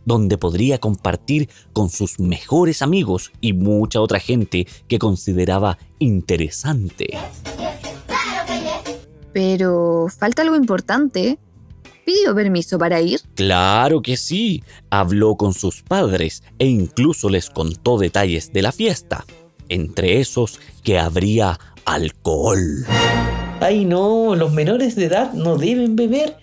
donde 0.06 0.38
podría 0.38 0.78
compartir 0.78 1.50
con 1.74 1.90
sus 1.90 2.18
mejores 2.18 2.80
amigos 2.80 3.32
y 3.42 3.52
mucha 3.52 4.00
otra 4.00 4.18
gente 4.18 4.66
que 4.88 4.98
consideraba 4.98 5.76
interesante. 5.98 7.18
Pero 9.34 10.06
falta 10.08 10.40
algo 10.40 10.56
importante. 10.56 11.38
¿Pidió 12.06 12.34
permiso 12.34 12.78
para 12.78 13.02
ir? 13.02 13.20
Claro 13.34 14.00
que 14.00 14.16
sí. 14.16 14.62
Habló 14.90 15.34
con 15.34 15.52
sus 15.52 15.82
padres 15.82 16.44
e 16.58 16.66
incluso 16.66 17.28
les 17.28 17.50
contó 17.50 17.98
detalles 17.98 18.52
de 18.52 18.62
la 18.62 18.72
fiesta. 18.72 19.26
Entre 19.68 20.20
esos 20.20 20.60
que 20.84 20.98
habría 21.00 21.58
alcohol. 21.84 22.86
Ay 23.60 23.84
no, 23.84 24.36
los 24.36 24.52
menores 24.52 24.94
de 24.94 25.06
edad 25.06 25.32
no 25.32 25.56
deben 25.56 25.96
beber 25.96 26.36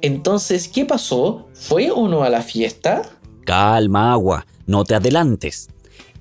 entonces, 0.00 0.68
¿qué 0.68 0.84
pasó? 0.84 1.48
¿Fue 1.54 1.90
o 1.90 2.08
no 2.08 2.22
a 2.22 2.30
la 2.30 2.42
fiesta? 2.42 3.02
Calma, 3.44 4.12
agua, 4.12 4.46
no 4.66 4.84
te 4.84 4.94
adelantes. 4.94 5.70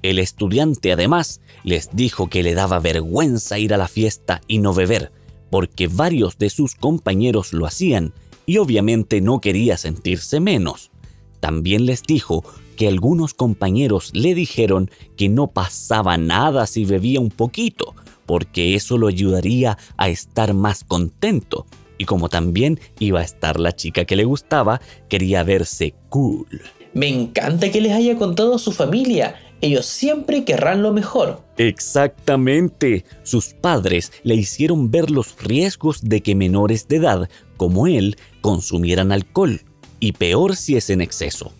El 0.01 0.19
estudiante 0.19 0.91
además 0.91 1.41
les 1.63 1.89
dijo 1.93 2.27
que 2.27 2.43
le 2.43 2.55
daba 2.55 2.79
vergüenza 2.79 3.59
ir 3.59 3.73
a 3.73 3.77
la 3.77 3.87
fiesta 3.87 4.41
y 4.47 4.59
no 4.59 4.73
beber, 4.73 5.11
porque 5.51 5.87
varios 5.87 6.37
de 6.37 6.49
sus 6.49 6.75
compañeros 6.75 7.53
lo 7.53 7.65
hacían 7.65 8.13
y 8.45 8.57
obviamente 8.57 9.21
no 9.21 9.41
quería 9.41 9.77
sentirse 9.77 10.39
menos. 10.39 10.91
También 11.39 11.85
les 11.85 12.03
dijo 12.03 12.43
que 12.77 12.87
algunos 12.87 13.33
compañeros 13.33 14.11
le 14.13 14.33
dijeron 14.33 14.89
que 15.17 15.29
no 15.29 15.47
pasaba 15.47 16.17
nada 16.17 16.65
si 16.67 16.85
bebía 16.85 17.19
un 17.19 17.29
poquito, 17.29 17.95
porque 18.25 18.75
eso 18.75 18.97
lo 18.97 19.07
ayudaría 19.07 19.77
a 19.97 20.09
estar 20.09 20.53
más 20.53 20.83
contento 20.83 21.65
y 21.97 22.05
como 22.05 22.29
también 22.29 22.79
iba 22.99 23.19
a 23.19 23.23
estar 23.23 23.59
la 23.59 23.75
chica 23.75 24.05
que 24.05 24.15
le 24.15 24.25
gustaba, 24.25 24.81
quería 25.09 25.43
verse 25.43 25.93
cool. 26.09 26.61
Me 26.93 27.07
encanta 27.07 27.71
que 27.71 27.81
les 27.81 27.93
haya 27.93 28.17
contado 28.17 28.55
a 28.55 28.59
su 28.59 28.71
familia. 28.71 29.35
Ellos 29.61 29.85
siempre 29.85 30.43
querrán 30.45 30.83
lo 30.83 30.93
mejor. 30.93 31.41
Exactamente. 31.57 33.05
Sus 33.23 33.53
padres 33.53 34.11
le 34.23 34.35
hicieron 34.35 34.91
ver 34.91 35.09
los 35.09 35.35
riesgos 35.41 36.01
de 36.01 36.21
que 36.21 36.35
menores 36.35 36.87
de 36.87 36.97
edad, 36.97 37.29
como 37.55 37.87
él, 37.87 38.17
consumieran 38.41 39.11
alcohol. 39.11 39.61
Y 39.99 40.13
peor 40.13 40.55
si 40.55 40.75
es 40.75 40.89
en 40.89 41.01
exceso. 41.01 41.53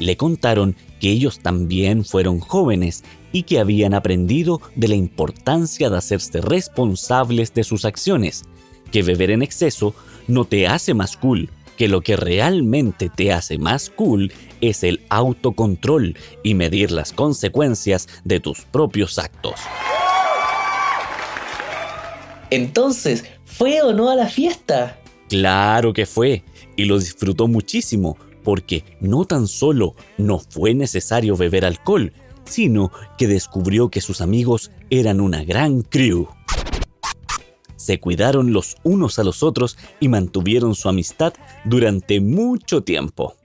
Le 0.00 0.16
contaron 0.16 0.74
que 1.00 1.10
ellos 1.10 1.38
también 1.40 2.04
fueron 2.04 2.40
jóvenes 2.40 3.04
y 3.30 3.44
que 3.44 3.60
habían 3.60 3.94
aprendido 3.94 4.60
de 4.74 4.88
la 4.88 4.96
importancia 4.96 5.90
de 5.90 5.96
hacerse 5.96 6.40
responsables 6.40 7.54
de 7.54 7.62
sus 7.62 7.84
acciones 7.84 8.44
que 8.94 9.02
beber 9.02 9.32
en 9.32 9.42
exceso 9.42 9.92
no 10.28 10.44
te 10.44 10.68
hace 10.68 10.94
más 10.94 11.16
cool, 11.16 11.50
que 11.76 11.88
lo 11.88 12.00
que 12.02 12.14
realmente 12.14 13.08
te 13.08 13.32
hace 13.32 13.58
más 13.58 13.90
cool 13.90 14.32
es 14.60 14.84
el 14.84 15.04
autocontrol 15.08 16.16
y 16.44 16.54
medir 16.54 16.92
las 16.92 17.12
consecuencias 17.12 18.08
de 18.22 18.38
tus 18.38 18.60
propios 18.60 19.18
actos. 19.18 19.54
Entonces, 22.50 23.24
¿fue 23.44 23.82
o 23.82 23.92
no 23.92 24.10
a 24.10 24.14
la 24.14 24.28
fiesta? 24.28 25.00
Claro 25.28 25.92
que 25.92 26.06
fue, 26.06 26.44
y 26.76 26.84
lo 26.84 27.00
disfrutó 27.00 27.48
muchísimo, 27.48 28.16
porque 28.44 28.84
no 29.00 29.24
tan 29.24 29.48
solo 29.48 29.96
no 30.18 30.38
fue 30.38 30.72
necesario 30.72 31.36
beber 31.36 31.64
alcohol, 31.64 32.12
sino 32.44 32.92
que 33.18 33.26
descubrió 33.26 33.88
que 33.88 34.00
sus 34.00 34.20
amigos 34.20 34.70
eran 34.88 35.20
una 35.20 35.42
gran 35.42 35.82
crew 35.82 36.28
se 37.84 38.00
cuidaron 38.00 38.52
los 38.52 38.76
unos 38.82 39.18
a 39.18 39.24
los 39.24 39.42
otros 39.42 39.76
y 40.00 40.08
mantuvieron 40.08 40.74
su 40.74 40.88
amistad 40.88 41.34
durante 41.64 42.20
mucho 42.20 42.82
tiempo. 42.82 43.36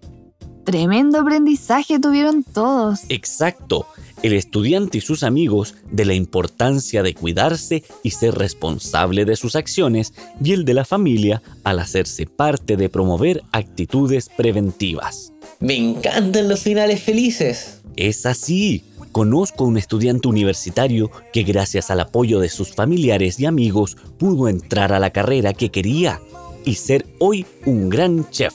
Tremendo 0.64 1.20
aprendizaje 1.20 2.00
tuvieron 2.00 2.44
todos. 2.44 3.02
Exacto. 3.10 3.88
el 4.22 4.34
estudiante 4.34 4.98
y 4.98 5.02
sus 5.02 5.24
amigos 5.24 5.76
de 5.90 6.04
la 6.04 6.14
importancia 6.14 7.04
de 7.04 7.14
cuidarse 7.14 7.84
y 8.04 8.12
ser 8.12 8.36
responsable 8.36 9.24
de 9.24 9.38
sus 9.38 9.56
acciones 9.56 10.14
y 10.44 10.52
el 10.52 10.66
de 10.66 10.74
la 10.74 10.84
familia 10.84 11.42
al 11.64 11.80
hacerse 11.80 12.26
parte 12.26 12.76
de 12.76 12.90
promover 12.90 13.44
actitudes 13.54 14.30
preventivas. 14.36 15.32
Me 15.60 15.78
encantan 15.78 16.50
los 16.50 16.60
finales 16.60 17.02
felices. 17.02 17.82
Es 17.96 18.26
así. 18.26 18.84
Conozco 19.12 19.64
a 19.64 19.68
un 19.68 19.78
estudiante 19.78 20.28
universitario 20.28 21.10
que 21.34 21.44
gracias 21.44 21.90
al 21.90 22.00
apoyo 22.00 22.40
de 22.40 22.50
sus 22.50 22.74
familiares 22.74 23.40
y 23.40 23.46
amigos 23.46 23.98
pudo 24.18 24.48
entrar 24.48 24.94
a 24.94 25.00
la 25.00 25.10
carrera 25.10 25.54
que 25.54 25.70
quería 25.70 26.22
y 26.64 26.76
ser 26.76 27.06
hoy 27.20 27.46
un 27.66 27.90
gran 27.90 28.30
chef. 28.30 28.54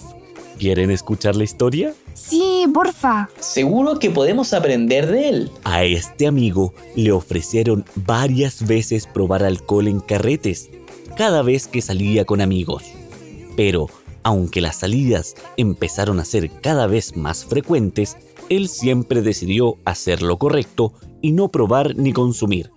¿Quieren 0.59 0.93
escuchar 0.93 1.35
la 1.35 1.45
historia? 1.45 1.95
Sí, 2.15 2.67
porfa. 2.73 3.29
Seguro 3.41 3.99
que 3.99 4.11
podemos 4.11 4.53
aprender 4.53 5.09
de 5.09 5.29
él. 5.29 5.51
A 5.65 5.83
este 5.83 6.29
amigo 6.29 6.73
le 6.95 7.11
ofrecieron 7.11 7.85
varias 7.97 8.65
veces 8.65 9.09
probar 9.09 9.43
alcohol 9.43 9.89
en 9.89 9.99
carretes, 9.99 10.71
cada 11.17 11.43
vez 11.43 11.67
que 11.67 11.83
salía 11.83 12.25
con 12.25 12.41
amigos. 12.41 12.85
Pero, 13.57 13.89
aunque 14.25 14.61
las 14.61 14.77
salidas 14.77 15.35
empezaron 15.57 16.19
a 16.19 16.25
ser 16.25 16.51
cada 16.61 16.89
vez 16.89 17.17
más 17.17 17.45
frecuentes, 17.45 18.17
él 18.49 18.69
siempre 18.69 19.23
decidió 19.23 19.79
hacer 19.85 20.23
lo 20.23 20.39
correcto 20.39 20.93
y 21.23 21.33
no 21.33 21.49
probar 21.49 21.97
ni 21.97 22.13
consumir. 22.13 22.73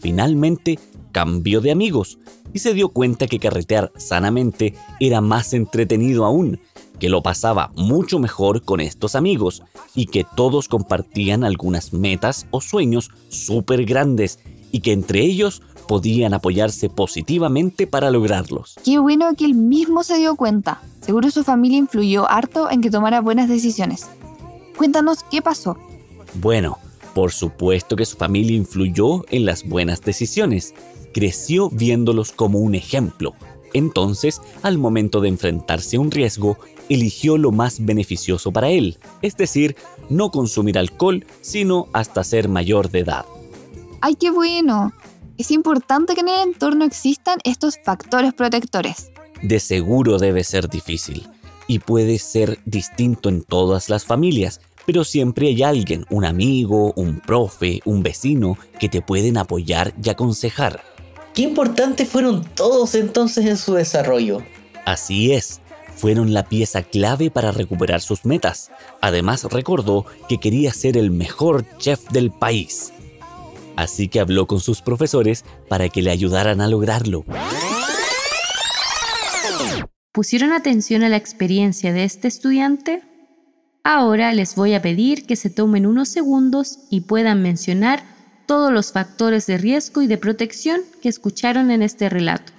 Finalmente, 0.00 0.78
cambió 1.12 1.60
de 1.60 1.72
amigos 1.72 2.18
y 2.52 2.60
se 2.60 2.74
dio 2.74 2.90
cuenta 2.90 3.26
que 3.26 3.38
carretear 3.38 3.92
sanamente 3.96 4.74
era 5.00 5.20
más 5.20 5.52
entretenido 5.52 6.24
aún 6.24 6.60
que 7.00 7.08
lo 7.08 7.22
pasaba 7.22 7.72
mucho 7.74 8.20
mejor 8.20 8.62
con 8.62 8.80
estos 8.80 9.16
amigos 9.16 9.62
y 9.94 10.06
que 10.06 10.24
todos 10.36 10.68
compartían 10.68 11.42
algunas 11.42 11.92
metas 11.92 12.46
o 12.50 12.60
sueños 12.60 13.10
súper 13.30 13.84
grandes 13.86 14.38
y 14.70 14.80
que 14.80 14.92
entre 14.92 15.20
ellos 15.22 15.62
podían 15.90 16.34
apoyarse 16.34 16.88
positivamente 16.88 17.88
para 17.88 18.12
lograrlos. 18.12 18.76
Qué 18.84 19.00
bueno 19.00 19.34
que 19.36 19.44
él 19.44 19.56
mismo 19.56 20.04
se 20.04 20.18
dio 20.18 20.36
cuenta. 20.36 20.80
Seguro 21.00 21.32
su 21.32 21.42
familia 21.42 21.78
influyó 21.78 22.30
harto 22.30 22.70
en 22.70 22.80
que 22.80 22.92
tomara 22.92 23.20
buenas 23.20 23.48
decisiones. 23.48 24.06
Cuéntanos 24.76 25.24
qué 25.28 25.42
pasó. 25.42 25.76
Bueno, 26.34 26.78
por 27.12 27.32
supuesto 27.32 27.96
que 27.96 28.06
su 28.06 28.16
familia 28.16 28.56
influyó 28.56 29.24
en 29.30 29.44
las 29.44 29.68
buenas 29.68 30.00
decisiones. 30.00 30.76
Creció 31.12 31.70
viéndolos 31.70 32.30
como 32.30 32.60
un 32.60 32.76
ejemplo. 32.76 33.34
Entonces, 33.72 34.40
al 34.62 34.78
momento 34.78 35.20
de 35.20 35.28
enfrentarse 35.30 35.96
a 35.96 36.00
un 36.00 36.12
riesgo, 36.12 36.56
eligió 36.88 37.36
lo 37.36 37.50
más 37.50 37.84
beneficioso 37.84 38.52
para 38.52 38.68
él, 38.68 38.98
es 39.22 39.36
decir, 39.36 39.74
no 40.08 40.30
consumir 40.30 40.78
alcohol, 40.78 41.26
sino 41.40 41.88
hasta 41.92 42.22
ser 42.22 42.48
mayor 42.48 42.92
de 42.92 43.00
edad. 43.00 43.26
¡Ay, 44.00 44.14
qué 44.14 44.30
bueno! 44.30 44.92
Es 45.40 45.50
importante 45.50 46.14
que 46.14 46.20
en 46.20 46.28
el 46.28 46.40
entorno 46.40 46.84
existan 46.84 47.38
estos 47.44 47.78
factores 47.82 48.34
protectores. 48.34 49.10
De 49.40 49.58
seguro 49.58 50.18
debe 50.18 50.44
ser 50.44 50.68
difícil 50.68 51.26
y 51.66 51.78
puede 51.78 52.18
ser 52.18 52.58
distinto 52.66 53.30
en 53.30 53.42
todas 53.42 53.88
las 53.88 54.04
familias, 54.04 54.60
pero 54.84 55.02
siempre 55.02 55.46
hay 55.46 55.62
alguien, 55.62 56.04
un 56.10 56.26
amigo, 56.26 56.92
un 56.94 57.20
profe, 57.20 57.80
un 57.86 58.02
vecino, 58.02 58.58
que 58.78 58.90
te 58.90 59.00
pueden 59.00 59.38
apoyar 59.38 59.94
y 60.04 60.10
aconsejar. 60.10 60.82
Qué 61.32 61.40
importantes 61.40 62.06
fueron 62.06 62.44
todos 62.44 62.94
entonces 62.94 63.46
en 63.46 63.56
su 63.56 63.72
desarrollo. 63.72 64.42
Así 64.84 65.32
es, 65.32 65.62
fueron 65.96 66.34
la 66.34 66.44
pieza 66.44 66.82
clave 66.82 67.30
para 67.30 67.50
recuperar 67.50 68.02
sus 68.02 68.26
metas. 68.26 68.70
Además 69.00 69.44
recordó 69.44 70.04
que 70.28 70.36
quería 70.36 70.74
ser 70.74 70.98
el 70.98 71.10
mejor 71.10 71.64
chef 71.78 72.10
del 72.10 72.30
país. 72.30 72.92
Así 73.80 74.08
que 74.08 74.20
habló 74.20 74.46
con 74.46 74.60
sus 74.60 74.82
profesores 74.82 75.42
para 75.66 75.88
que 75.88 76.02
le 76.02 76.10
ayudaran 76.10 76.60
a 76.60 76.68
lograrlo. 76.68 77.24
¿Pusieron 80.12 80.52
atención 80.52 81.02
a 81.02 81.08
la 81.08 81.16
experiencia 81.16 81.94
de 81.94 82.04
este 82.04 82.28
estudiante? 82.28 83.02
Ahora 83.82 84.34
les 84.34 84.54
voy 84.54 84.74
a 84.74 84.82
pedir 84.82 85.24
que 85.24 85.34
se 85.34 85.48
tomen 85.48 85.86
unos 85.86 86.10
segundos 86.10 86.80
y 86.90 87.00
puedan 87.00 87.40
mencionar 87.40 88.02
todos 88.44 88.70
los 88.70 88.92
factores 88.92 89.46
de 89.46 89.56
riesgo 89.56 90.02
y 90.02 90.06
de 90.06 90.18
protección 90.18 90.82
que 91.00 91.08
escucharon 91.08 91.70
en 91.70 91.80
este 91.80 92.10
relato. 92.10 92.52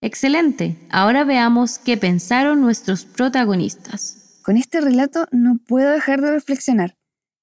Excelente. 0.00 0.76
Ahora 0.90 1.24
veamos 1.24 1.80
qué 1.80 1.96
pensaron 1.96 2.60
nuestros 2.60 3.04
protagonistas. 3.04 4.25
Con 4.46 4.56
este 4.56 4.80
relato 4.80 5.26
no 5.32 5.58
puedo 5.58 5.90
dejar 5.90 6.20
de 6.20 6.30
reflexionar 6.30 6.96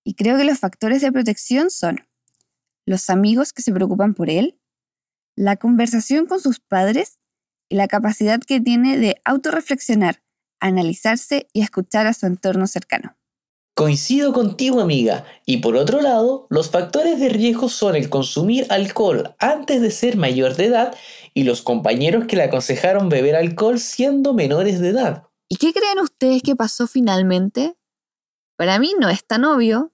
y 0.06 0.14
creo 0.14 0.38
que 0.38 0.46
los 0.46 0.60
factores 0.60 1.02
de 1.02 1.12
protección 1.12 1.70
son 1.70 2.08
los 2.86 3.10
amigos 3.10 3.52
que 3.52 3.62
se 3.62 3.74
preocupan 3.74 4.14
por 4.14 4.30
él, 4.30 4.58
la 5.36 5.58
conversación 5.58 6.28
con 6.28 6.40
sus 6.40 6.62
padres 6.62 7.20
y 7.70 7.76
la 7.76 7.90
capacidad 7.90 8.40
que 8.40 8.62
tiene 8.62 8.98
de 8.98 9.18
autorreflexionar, 9.26 10.24
analizarse 10.62 11.48
y 11.52 11.60
escuchar 11.60 12.08
a 12.08 12.14
su 12.14 12.26
entorno 12.26 12.68
cercano. 12.68 13.18
Coincido 13.76 14.32
contigo, 14.32 14.80
amiga. 14.80 15.26
Y 15.46 15.58
por 15.58 15.76
otro 15.76 16.00
lado, 16.00 16.48
los 16.50 16.72
factores 16.72 17.20
de 17.20 17.28
riesgo 17.28 17.68
son 17.68 17.98
el 17.98 18.10
consumir 18.10 18.66
alcohol 18.70 19.36
antes 19.40 19.82
de 19.82 19.92
ser 19.92 20.16
mayor 20.16 20.56
de 20.56 20.68
edad 20.68 20.96
y 21.34 21.44
los 21.44 21.64
compañeros 21.64 22.28
que 22.28 22.38
le 22.38 22.44
aconsejaron 22.44 23.10
beber 23.10 23.36
alcohol 23.36 23.78
siendo 23.78 24.34
menores 24.34 24.80
de 24.80 24.88
edad. 24.88 25.24
¿Y 25.50 25.58
qué 25.58 25.74
creen 25.74 26.00
ustedes 26.00 26.42
que 26.42 26.56
pasó 26.56 26.88
finalmente? 26.88 27.76
Para 28.56 28.80
mí 28.80 28.94
no 29.00 29.10
es 29.10 29.26
tan 29.26 29.46
obvio. 29.46 29.92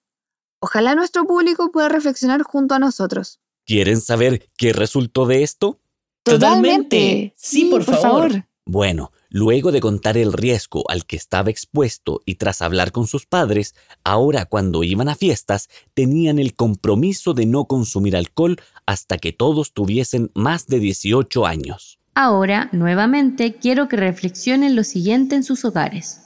Ojalá 0.62 0.96
nuestro 0.96 1.26
público 1.26 1.72
pueda 1.72 1.90
reflexionar 1.90 2.44
junto 2.44 2.76
a 2.76 2.80
nosotros. 2.80 3.40
¿Quieren 3.66 4.02
saber 4.02 4.50
qué 4.58 4.74
resultó 4.74 5.26
de 5.26 5.44
esto? 5.44 5.80
Totalmente. 6.24 7.34
Sí, 7.38 7.66
por, 7.66 7.84
favor. 7.84 8.46
Bueno, 8.66 9.12
luego 9.30 9.72
de 9.72 9.80
contar 9.80 10.18
el 10.18 10.34
riesgo 10.34 10.84
al 10.90 11.06
que 11.06 11.16
estaba 11.16 11.50
expuesto 11.50 12.22
y 12.26 12.36
tras 12.36 12.62
hablar 12.62 12.92
con 12.92 13.08
sus 13.08 13.26
padres, 13.26 13.74
ahora 14.04 14.46
cuando 14.46 14.84
iban 14.84 15.10
a 15.10 15.16
fiestas 15.16 15.70
tenían 15.94 16.40
el 16.40 16.54
compromiso 16.54 17.34
de 17.34 17.46
no 17.46 17.66
consumir 17.66 18.16
alcohol 18.16 18.58
hasta 18.86 19.18
que 19.18 19.34
todos 19.34 19.74
tuviesen 19.74 20.32
más 20.36 20.68
de 20.68 20.80
18 20.80 21.46
años. 21.46 21.99
Ahora, 22.22 22.68
nuevamente, 22.74 23.56
quiero 23.56 23.88
que 23.88 23.96
reflexionen 23.96 24.76
lo 24.76 24.84
siguiente 24.84 25.36
en 25.36 25.44
sus 25.46 25.64
hogares. 25.64 26.20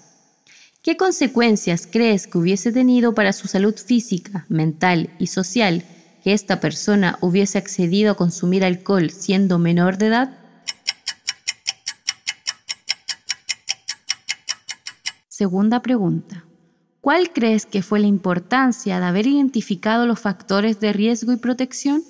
¿Qué 0.81 0.97
consecuencias 0.97 1.85
crees 1.85 2.25
que 2.25 2.39
hubiese 2.39 2.71
tenido 2.71 3.13
para 3.13 3.31
su 3.31 3.47
salud 3.47 3.75
física, 3.75 4.43
mental 4.49 5.11
y 5.19 5.27
social 5.27 5.83
que 6.23 6.33
esta 6.33 6.59
persona 6.59 7.19
hubiese 7.21 7.59
accedido 7.59 8.13
a 8.13 8.15
consumir 8.15 8.65
alcohol 8.65 9.11
siendo 9.11 9.59
menor 9.59 9.99
de 9.99 10.07
edad? 10.07 10.37
Segunda 15.27 15.83
pregunta. 15.83 16.43
¿Cuál 17.01 17.31
crees 17.31 17.67
que 17.67 17.83
fue 17.83 17.99
la 17.99 18.07
importancia 18.07 18.99
de 18.99 19.05
haber 19.05 19.27
identificado 19.27 20.07
los 20.07 20.19
factores 20.19 20.79
de 20.79 20.91
riesgo 20.91 21.33
y 21.33 21.37
protección? 21.37 22.01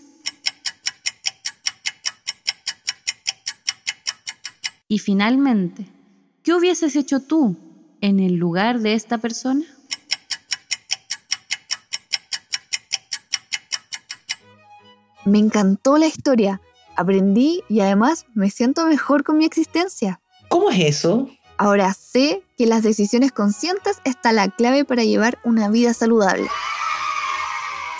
Y 4.93 4.99
finalmente, 4.99 5.87
¿qué 6.43 6.53
hubieses 6.53 6.95
hecho 6.95 7.19
tú 7.19 7.57
en 7.99 8.19
el 8.19 8.35
lugar 8.35 8.79
de 8.79 8.93
esta 8.93 9.17
persona? 9.17 9.65
Me 15.25 15.39
encantó 15.39 15.97
la 15.97 16.05
historia, 16.05 16.61
aprendí 16.95 17.63
y 17.69 17.79
además 17.79 18.27
me 18.35 18.51
siento 18.51 18.85
mejor 18.85 19.23
con 19.23 19.39
mi 19.39 19.45
existencia. 19.45 20.21
¿Cómo 20.47 20.69
es 20.69 20.79
eso? 20.79 21.27
Ahora 21.57 21.91
sé 21.95 22.43
que 22.55 22.67
las 22.67 22.83
decisiones 22.83 23.31
conscientes 23.31 23.97
está 24.05 24.31
la 24.31 24.49
clave 24.49 24.85
para 24.85 25.03
llevar 25.03 25.39
una 25.43 25.69
vida 25.69 25.95
saludable. 25.95 26.45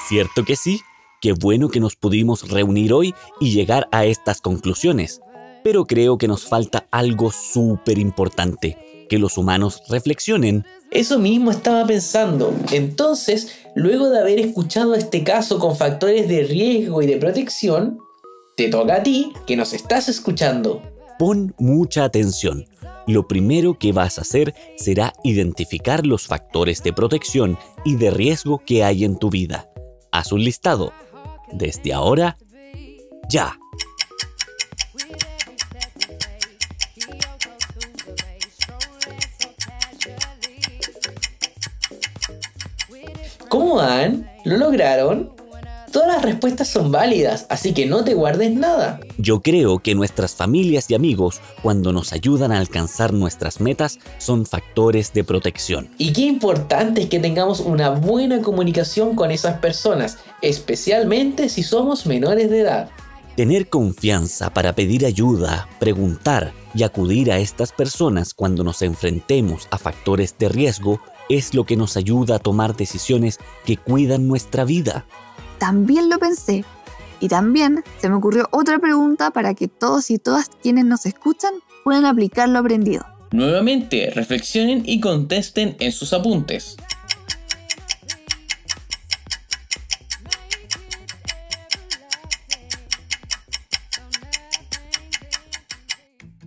¿Cierto 0.08 0.46
que 0.46 0.56
sí? 0.56 0.82
Qué 1.22 1.34
bueno 1.34 1.70
que 1.70 1.80
nos 1.80 1.96
pudimos 1.96 2.52
reunir 2.52 2.94
hoy 2.94 3.16
y 3.40 3.52
llegar 3.52 3.90
a 3.92 4.06
estas 4.06 4.42
conclusiones. 4.42 5.22
Pero 5.64 5.86
creo 5.86 6.18
que 6.18 6.28
nos 6.28 6.46
falta 6.46 6.88
algo 6.92 7.32
súper 7.32 7.98
importante, 7.98 9.06
que 9.10 9.18
los 9.18 9.38
humanos 9.38 9.82
reflexionen. 9.90 10.66
Eso 10.92 11.20
mismo 11.20 11.52
estaba 11.52 11.86
pensando. 11.86 12.54
Entonces, 12.72 13.56
luego 13.76 14.10
de 14.10 14.20
haber 14.20 14.40
escuchado 14.40 14.96
este 14.96 15.24
caso 15.24 15.60
con 15.60 15.76
factores 15.76 16.28
de 16.28 16.44
riesgo 16.44 17.02
y 17.02 17.08
de 17.08 17.18
protección, 17.18 18.00
te 18.56 18.70
toca 18.70 18.96
a 18.96 19.04
ti 19.04 19.34
que 19.48 19.56
nos 19.56 19.74
estás 19.74 20.10
escuchando. 20.10 20.82
Pon 21.18 21.56
mucha 21.58 22.04
atención. 22.04 22.66
Lo 23.08 23.28
primero 23.28 23.78
que 23.78 23.92
vas 23.92 24.18
a 24.18 24.22
hacer 24.22 24.54
será 24.78 25.14
identificar 25.24 26.06
los 26.06 26.28
factores 26.28 26.84
de 26.84 26.94
protección 26.94 27.58
y 27.84 27.96
de 27.96 28.12
riesgo 28.12 28.62
que 28.66 28.84
hay 28.84 29.04
en 29.04 29.18
tu 29.18 29.30
vida. 29.30 29.70
Haz 30.12 30.32
un 30.32 30.44
listado. 30.44 30.94
Desde 31.52 31.94
ahora, 31.94 32.38
ya. 33.30 33.58
¿Cómo 43.54 43.76
van? 43.76 44.28
¿Lo 44.46 44.58
lograron? 44.58 45.32
Todas 45.92 46.08
las 46.08 46.24
respuestas 46.24 46.68
son 46.68 46.92
válidas, 46.92 47.46
así 47.50 47.72
que 47.72 47.86
no 47.86 48.04
te 48.04 48.16
guardes 48.16 48.52
nada. 48.52 49.00
Yo 49.20 49.44
creo 49.44 49.78
que 49.78 49.94
nuestras 49.94 50.34
familias 50.34 50.90
y 50.90 50.96
amigos, 50.96 51.40
cuando 51.62 51.94
nos 51.94 52.14
ayudan 52.14 52.52
a 52.52 52.58
alcanzar 52.58 53.14
nuestras 53.14 53.62
metas, 53.62 54.00
son 54.18 54.48
factores 54.48 55.14
de 55.14 55.24
protección. 55.24 55.88
Y 56.00 56.14
qué 56.14 56.22
importante 56.22 57.04
es 57.04 57.10
que 57.10 57.20
tengamos 57.20 57.60
una 57.60 57.92
buena 57.92 58.42
comunicación 58.42 59.16
con 59.16 59.30
esas 59.30 59.60
personas, 59.60 60.18
especialmente 60.42 61.48
si 61.48 61.62
somos 61.62 62.08
menores 62.08 62.50
de 62.50 62.62
edad. 62.62 62.90
Tener 63.36 63.70
confianza 63.70 64.52
para 64.52 64.74
pedir 64.74 65.06
ayuda, 65.06 65.70
preguntar 65.80 66.54
y 66.74 66.82
acudir 66.82 67.32
a 67.32 67.38
estas 67.38 67.72
personas 67.72 68.34
cuando 68.34 68.64
nos 68.64 68.82
enfrentemos 68.82 69.68
a 69.70 69.78
factores 69.78 70.36
de 70.40 70.50
riesgo 70.50 71.00
es 71.30 71.54
lo 71.54 71.66
que 71.66 71.76
nos 71.76 71.98
ayuda 71.98 72.36
a 72.36 72.40
tomar 72.40 72.76
decisiones 72.76 73.40
que 73.66 73.78
cuidan 73.78 74.28
nuestra 74.28 74.66
vida. 74.66 75.06
También 75.58 76.10
lo 76.10 76.20
pensé. 76.20 76.66
Y 77.20 77.30
también 77.30 77.84
se 78.02 78.10
me 78.10 78.16
ocurrió 78.16 78.50
otra 78.52 78.80
pregunta 78.80 79.32
para 79.32 79.54
que 79.54 79.70
todos 79.70 80.12
y 80.12 80.20
todas 80.20 80.50
quienes 80.62 80.84
nos 80.84 81.06
escuchan 81.06 81.54
puedan 81.84 82.06
aplicar 82.06 82.50
lo 82.50 82.60
aprendido. 82.60 83.06
Nuevamente, 83.32 84.12
reflexionen 84.14 84.84
y 84.86 85.00
contesten 85.00 85.78
en 85.80 85.92
sus 85.92 86.12
apuntes. 86.14 86.76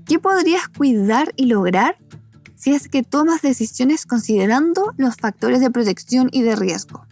¿Qué 0.07 0.21
podrías 0.21 0.69
cuidar 0.69 1.33
y 1.37 1.47
lograr 1.47 1.97
si 2.67 2.75
es 2.75 2.89
que 2.89 3.05
tomas 3.05 3.43
decisiones 3.43 4.07
considerando 4.07 4.93
los 4.97 5.15
factores 5.15 5.61
de 5.61 5.71
protección 5.71 6.29
y 6.33 6.43
de 6.43 6.57
riesgo? 6.57 7.07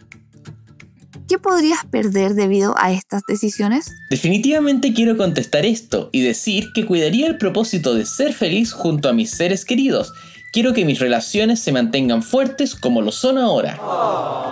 ¿Qué 1.29 1.39
podrías 1.39 1.85
perder 1.85 2.33
debido 2.33 2.75
a 2.77 2.91
estas 2.91 3.21
decisiones? 3.25 3.89
Definitivamente 4.09 4.93
quiero 4.93 5.15
contestar 5.15 5.65
esto 5.65 6.09
y 6.11 6.19
decir 6.19 6.73
que 6.75 6.85
cuidaría 6.85 7.27
el 7.27 7.37
propósito 7.37 7.95
de 7.95 8.05
ser 8.05 8.33
feliz 8.33 8.73
junto 8.73 9.07
a 9.07 9.13
mis 9.13 9.31
seres 9.31 9.63
queridos. 9.63 10.11
Quiero 10.51 10.73
que 10.73 10.83
mis 10.83 10.99
relaciones 10.99 11.61
se 11.61 11.71
mantengan 11.71 12.21
fuertes 12.21 12.75
como 12.75 13.01
lo 13.01 13.13
son 13.13 13.37
ahora. 13.37 13.79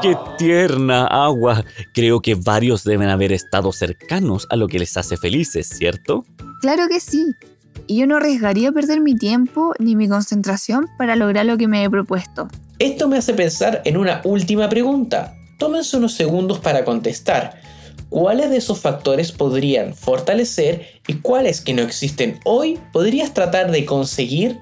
¡Qué 0.01 0.15
tierna 0.37 1.05
agua! 1.07 1.65
Creo 1.93 2.21
que 2.21 2.35
varios 2.35 2.85
deben 2.85 3.09
haber 3.09 3.33
estado 3.33 3.73
cercanos 3.73 4.47
a 4.49 4.55
lo 4.55 4.69
que 4.69 4.79
les 4.79 4.95
hace 4.95 5.17
felices, 5.17 5.67
¿cierto? 5.67 6.25
Claro 6.61 6.87
que 6.87 7.01
sí. 7.01 7.25
Y 7.87 7.97
yo 7.97 8.07
no 8.07 8.17
arriesgaría 8.17 8.71
perder 8.71 9.01
mi 9.01 9.15
tiempo 9.15 9.73
ni 9.79 9.95
mi 9.95 10.07
concentración 10.07 10.87
para 10.97 11.15
lograr 11.15 11.45
lo 11.45 11.57
que 11.57 11.67
me 11.67 11.83
he 11.83 11.89
propuesto. 11.89 12.47
Esto 12.79 13.07
me 13.07 13.17
hace 13.17 13.33
pensar 13.33 13.81
en 13.85 13.97
una 13.97 14.21
última 14.23 14.69
pregunta. 14.69 15.35
Tómense 15.59 15.97
unos 15.97 16.13
segundos 16.13 16.59
para 16.59 16.85
contestar. 16.85 17.61
¿Cuáles 18.09 18.49
de 18.49 18.57
esos 18.57 18.79
factores 18.79 19.31
podrían 19.31 19.95
fortalecer 19.95 21.01
y 21.07 21.15
cuáles 21.15 21.61
que 21.61 21.73
no 21.73 21.81
existen 21.81 22.39
hoy 22.45 22.79
podrías 22.91 23.33
tratar 23.33 23.71
de 23.71 23.85
conseguir? 23.85 24.59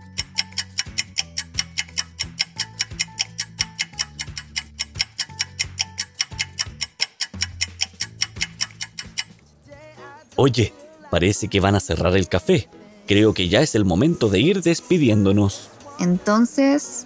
Oye, 10.36 10.74
parece 11.12 11.50
que 11.50 11.60
van 11.60 11.76
a 11.76 11.80
cerrar 11.80 12.16
el 12.18 12.28
café. 12.28 12.68
Creo 13.12 13.34
que 13.34 13.50
ya 13.50 13.60
es 13.60 13.76
el 13.76 13.84
momento 13.84 14.30
de 14.30 14.40
ir 14.40 14.64
despidiéndonos. 14.64 15.68
Entonces, 16.00 17.06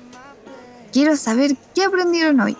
quiero 0.93 1.17
saber 1.17 1.55
qué 1.73 1.83
aprendieron 1.83 2.39
hoy. 2.41 2.55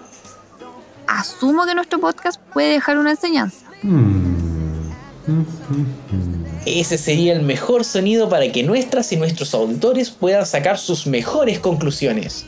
Asumo 1.06 1.64
que 1.68 1.76
nuestro 1.76 2.00
podcast 2.00 2.42
puede 2.54 2.72
dejar 2.72 2.98
una 2.98 3.12
enseñanza. 3.12 3.68
Ese 6.66 6.98
sería 6.98 7.34
el 7.34 7.44
mejor 7.44 7.84
sonido 7.84 8.30
para 8.30 8.52
que 8.52 8.64
nuestras 8.64 9.12
y 9.12 9.18
nuestros 9.18 9.54
auditores 9.54 10.10
puedan 10.10 10.48
sacar 10.48 10.80
sus 10.80 11.06
mejores 11.06 11.60
conclusiones. 11.60 12.48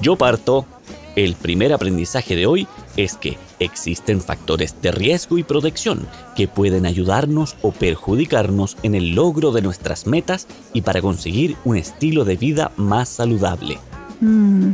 Yo 0.00 0.16
parto. 0.16 0.66
El 1.14 1.36
primer 1.36 1.72
aprendizaje 1.72 2.34
de 2.34 2.46
hoy 2.46 2.66
es 2.96 3.14
que 3.14 3.36
existen 3.64 4.20
factores 4.20 4.74
de 4.82 4.92
riesgo 4.92 5.38
y 5.38 5.42
protección 5.42 6.06
que 6.36 6.48
pueden 6.48 6.86
ayudarnos 6.86 7.56
o 7.62 7.72
perjudicarnos 7.72 8.76
en 8.82 8.94
el 8.94 9.14
logro 9.14 9.52
de 9.52 9.62
nuestras 9.62 10.06
metas 10.06 10.46
y 10.72 10.82
para 10.82 11.00
conseguir 11.02 11.56
un 11.64 11.76
estilo 11.76 12.24
de 12.24 12.36
vida 12.36 12.72
más 12.76 13.08
saludable. 13.08 13.78
Mm, 14.20 14.72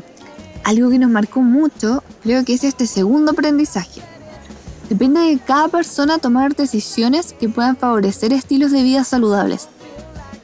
algo 0.64 0.90
que 0.90 0.98
nos 0.98 1.10
marcó 1.10 1.40
mucho 1.40 2.02
creo 2.22 2.44
que 2.44 2.54
es 2.54 2.64
este 2.64 2.86
segundo 2.86 3.32
aprendizaje. 3.32 4.00
Depende 4.88 5.20
de 5.20 5.38
cada 5.38 5.68
persona 5.68 6.18
tomar 6.18 6.54
decisiones 6.54 7.34
que 7.34 7.48
puedan 7.48 7.76
favorecer 7.76 8.32
estilos 8.32 8.72
de 8.72 8.82
vida 8.82 9.04
saludables, 9.04 9.68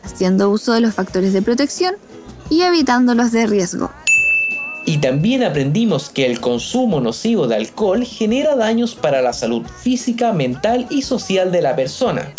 haciendo 0.03 0.51
uso 0.51 0.73
de 0.73 0.81
los 0.81 0.95
factores 0.95 1.33
de 1.33 1.41
protección 1.41 1.95
y 2.51 2.63
evitando 2.63 3.15
los 3.15 3.33
de 3.33 3.47
riesgo. 3.47 3.91
Y 4.87 4.99
también 4.99 5.43
aprendimos 5.43 6.11
que 6.11 6.27
el 6.27 6.41
consumo 6.41 7.01
nocivo 7.01 7.47
de 7.47 7.57
alcohol 7.57 8.05
genera 8.05 8.55
daños 8.55 8.95
para 8.95 9.23
la 9.23 9.33
salud 9.33 9.63
física, 9.83 10.33
mental 10.33 10.87
y 10.91 11.03
social 11.03 11.51
de 11.51 11.63
la 11.63 11.75
persona. 11.75 12.35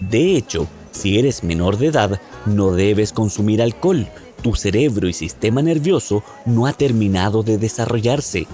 De 0.00 0.36
hecho, 0.36 0.68
si 0.92 1.18
eres 1.18 1.42
menor 1.42 1.76
de 1.76 1.88
edad, 1.88 2.20
no 2.46 2.70
debes 2.70 3.12
consumir 3.12 3.62
alcohol. 3.62 4.06
Tu 4.42 4.54
cerebro 4.54 5.08
y 5.08 5.12
sistema 5.12 5.60
nervioso 5.60 6.22
no 6.44 6.66
ha 6.66 6.72
terminado 6.72 7.42
de 7.42 7.58
desarrollarse. 7.58 8.46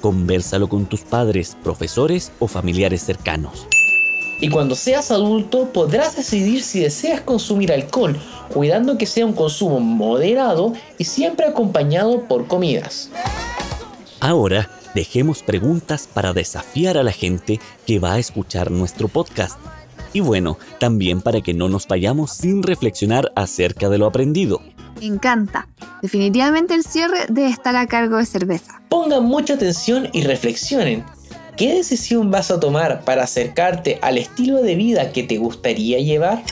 Conversalo 0.00 0.68
con 0.68 0.86
tus 0.86 1.02
padres, 1.02 1.56
profesores 1.62 2.32
o 2.40 2.48
familiares 2.48 3.04
cercanos. 3.04 3.68
Y 4.40 4.50
cuando 4.50 4.74
seas 4.74 5.10
adulto 5.10 5.72
podrás 5.72 6.16
decidir 6.16 6.62
si 6.62 6.80
deseas 6.80 7.20
consumir 7.22 7.72
alcohol, 7.72 8.16
cuidando 8.52 8.98
que 8.98 9.06
sea 9.06 9.24
un 9.24 9.32
consumo 9.32 9.80
moderado 9.80 10.74
y 10.98 11.04
siempre 11.04 11.46
acompañado 11.46 12.22
por 12.28 12.46
comidas. 12.46 13.10
Ahora, 14.20 14.70
dejemos 14.94 15.42
preguntas 15.42 16.08
para 16.12 16.32
desafiar 16.32 16.98
a 16.98 17.02
la 17.02 17.12
gente 17.12 17.60
que 17.86 17.98
va 17.98 18.14
a 18.14 18.18
escuchar 18.18 18.70
nuestro 18.70 19.08
podcast. 19.08 19.58
Y 20.12 20.20
bueno, 20.20 20.58
también 20.78 21.20
para 21.20 21.40
que 21.42 21.52
no 21.52 21.68
nos 21.68 21.86
vayamos 21.86 22.32
sin 22.32 22.62
reflexionar 22.62 23.32
acerca 23.36 23.88
de 23.88 23.98
lo 23.98 24.06
aprendido. 24.06 24.62
Me 24.98 25.06
encanta. 25.06 25.68
Definitivamente 26.00 26.74
el 26.74 26.84
cierre 26.84 27.26
debe 27.28 27.48
estar 27.48 27.76
a 27.76 27.86
cargo 27.86 28.16
de 28.16 28.26
cerveza. 28.26 28.82
Pongan 28.88 29.24
mucha 29.24 29.54
atención 29.54 30.08
y 30.12 30.22
reflexionen. 30.22 31.04
¿Qué 31.56 31.72
decisión 31.72 32.30
vas 32.30 32.50
a 32.50 32.60
tomar 32.60 33.02
para 33.02 33.22
acercarte 33.24 33.98
al 34.02 34.18
estilo 34.18 34.60
de 34.62 34.74
vida 34.74 35.10
que 35.12 35.22
te 35.22 35.38
gustaría 35.38 35.98
llevar? 36.00 36.44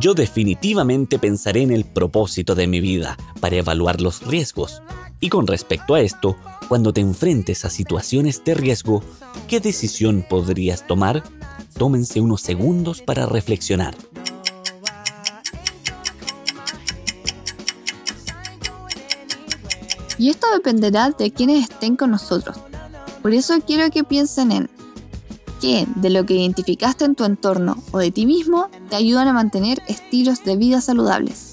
Yo 0.00 0.14
definitivamente 0.14 1.18
pensaré 1.18 1.60
en 1.60 1.70
el 1.70 1.84
propósito 1.84 2.54
de 2.54 2.66
mi 2.66 2.80
vida 2.80 3.18
para 3.40 3.56
evaluar 3.56 4.00
los 4.00 4.26
riesgos. 4.26 4.82
Y 5.20 5.28
con 5.28 5.46
respecto 5.46 5.94
a 5.94 6.00
esto, 6.00 6.38
cuando 6.68 6.94
te 6.94 7.02
enfrentes 7.02 7.66
a 7.66 7.70
situaciones 7.70 8.42
de 8.42 8.54
riesgo, 8.54 9.02
¿qué 9.48 9.60
decisión 9.60 10.24
podrías 10.26 10.86
tomar? 10.86 11.22
Tómense 11.76 12.22
unos 12.22 12.40
segundos 12.40 13.02
para 13.02 13.26
reflexionar. 13.26 13.94
Y 20.24 20.30
esto 20.30 20.46
dependerá 20.54 21.10
de 21.10 21.32
quienes 21.32 21.68
estén 21.68 21.96
con 21.96 22.10
nosotros. 22.10 22.56
Por 23.20 23.34
eso 23.34 23.60
quiero 23.60 23.90
que 23.90 24.04
piensen 24.04 24.52
en 24.52 24.70
qué 25.60 25.86
de 25.96 26.08
lo 26.08 26.24
que 26.24 26.32
identificaste 26.32 27.04
en 27.04 27.14
tu 27.14 27.26
entorno 27.26 27.76
o 27.92 27.98
de 27.98 28.10
ti 28.10 28.24
mismo 28.24 28.70
te 28.88 28.96
ayudan 28.96 29.28
a 29.28 29.34
mantener 29.34 29.82
estilos 29.86 30.42
de 30.42 30.56
vida 30.56 30.80
saludables. 30.80 31.52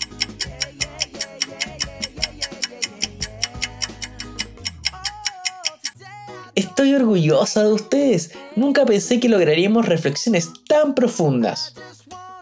Estoy 6.55 6.93
orgullosa 6.93 7.65
de 7.65 7.73
ustedes. 7.73 8.31
Nunca 8.55 8.85
pensé 8.85 9.19
que 9.19 9.27
lograríamos 9.27 9.85
reflexiones 9.85 10.49
tan 10.69 10.95
profundas. 10.95 11.73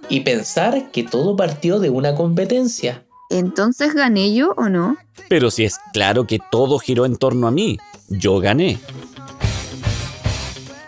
Y 0.10 0.20
pensar 0.20 0.92
que 0.92 1.02
todo 1.02 1.36
partió 1.36 1.80
de 1.80 1.90
una 1.90 2.14
competencia. 2.14 3.04
¿Entonces 3.30 3.94
gané 3.94 4.34
yo 4.34 4.54
o 4.58 4.70
no? 4.70 4.98
Pero 5.30 5.52
si 5.52 5.64
es 5.64 5.78
claro 5.94 6.26
que 6.26 6.40
todo 6.52 6.80
giró 6.80 7.06
en 7.06 7.16
torno 7.16 7.48
a 7.48 7.52
mí, 7.52 7.78
yo 8.10 8.40
gané. 8.40 8.80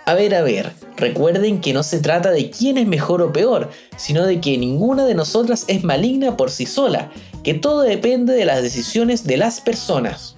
A 0.05 0.15
ver, 0.15 0.33
a 0.33 0.41
ver, 0.41 0.73
recuerden 0.97 1.61
que 1.61 1.71
no 1.71 1.83
se 1.83 1.99
trata 1.99 2.31
de 2.31 2.49
quién 2.49 2.79
es 2.79 2.87
mejor 2.87 3.21
o 3.21 3.31
peor, 3.31 3.69
sino 3.95 4.25
de 4.25 4.41
que 4.41 4.57
ninguna 4.57 5.05
de 5.05 5.13
nosotras 5.13 5.65
es 5.67 5.83
maligna 5.83 6.35
por 6.35 6.49
sí 6.49 6.65
sola, 6.65 7.11
que 7.43 7.53
todo 7.53 7.81
depende 7.81 8.33
de 8.33 8.45
las 8.45 8.63
decisiones 8.63 9.23
de 9.23 9.37
las 9.37 9.61
personas. 9.61 10.35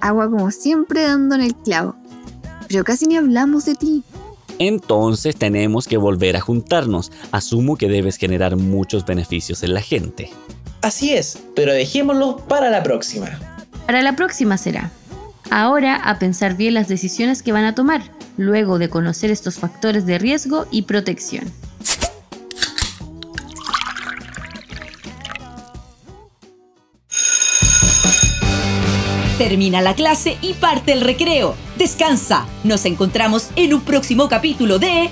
Agua 0.00 0.28
como 0.28 0.50
siempre 0.50 1.04
dando 1.04 1.36
en 1.36 1.42
el 1.42 1.54
clavo. 1.54 1.94
Pero 2.66 2.82
casi 2.82 3.06
ni 3.06 3.16
hablamos 3.16 3.64
de 3.64 3.76
ti. 3.76 4.02
Entonces 4.58 5.36
tenemos 5.36 5.86
que 5.86 5.96
volver 5.96 6.36
a 6.36 6.40
juntarnos. 6.40 7.12
Asumo 7.30 7.76
que 7.76 7.88
debes 7.88 8.16
generar 8.16 8.56
muchos 8.56 9.04
beneficios 9.06 9.62
en 9.62 9.74
la 9.74 9.80
gente. 9.80 10.30
Así 10.82 11.14
es, 11.14 11.38
pero 11.54 11.72
dejémoslo 11.72 12.36
para 12.36 12.70
la 12.70 12.82
próxima. 12.82 13.38
Para 13.86 14.02
la 14.02 14.16
próxima 14.16 14.56
será. 14.56 14.90
Ahora 15.50 15.96
a 15.96 16.18
pensar 16.18 16.56
bien 16.56 16.74
las 16.74 16.88
decisiones 16.88 17.42
que 17.42 17.52
van 17.52 17.64
a 17.64 17.74
tomar, 17.74 18.02
luego 18.36 18.78
de 18.78 18.88
conocer 18.88 19.30
estos 19.30 19.56
factores 19.56 20.06
de 20.06 20.18
riesgo 20.18 20.66
y 20.70 20.82
protección. 20.82 21.44
Termina 29.38 29.82
la 29.82 29.94
clase 29.94 30.38
y 30.40 30.54
parte 30.54 30.92
el 30.92 31.02
recreo. 31.02 31.54
Descansa. 31.76 32.46
Nos 32.64 32.86
encontramos 32.86 33.50
en 33.54 33.74
un 33.74 33.82
próximo 33.82 34.28
capítulo 34.30 34.78
de 34.78 35.10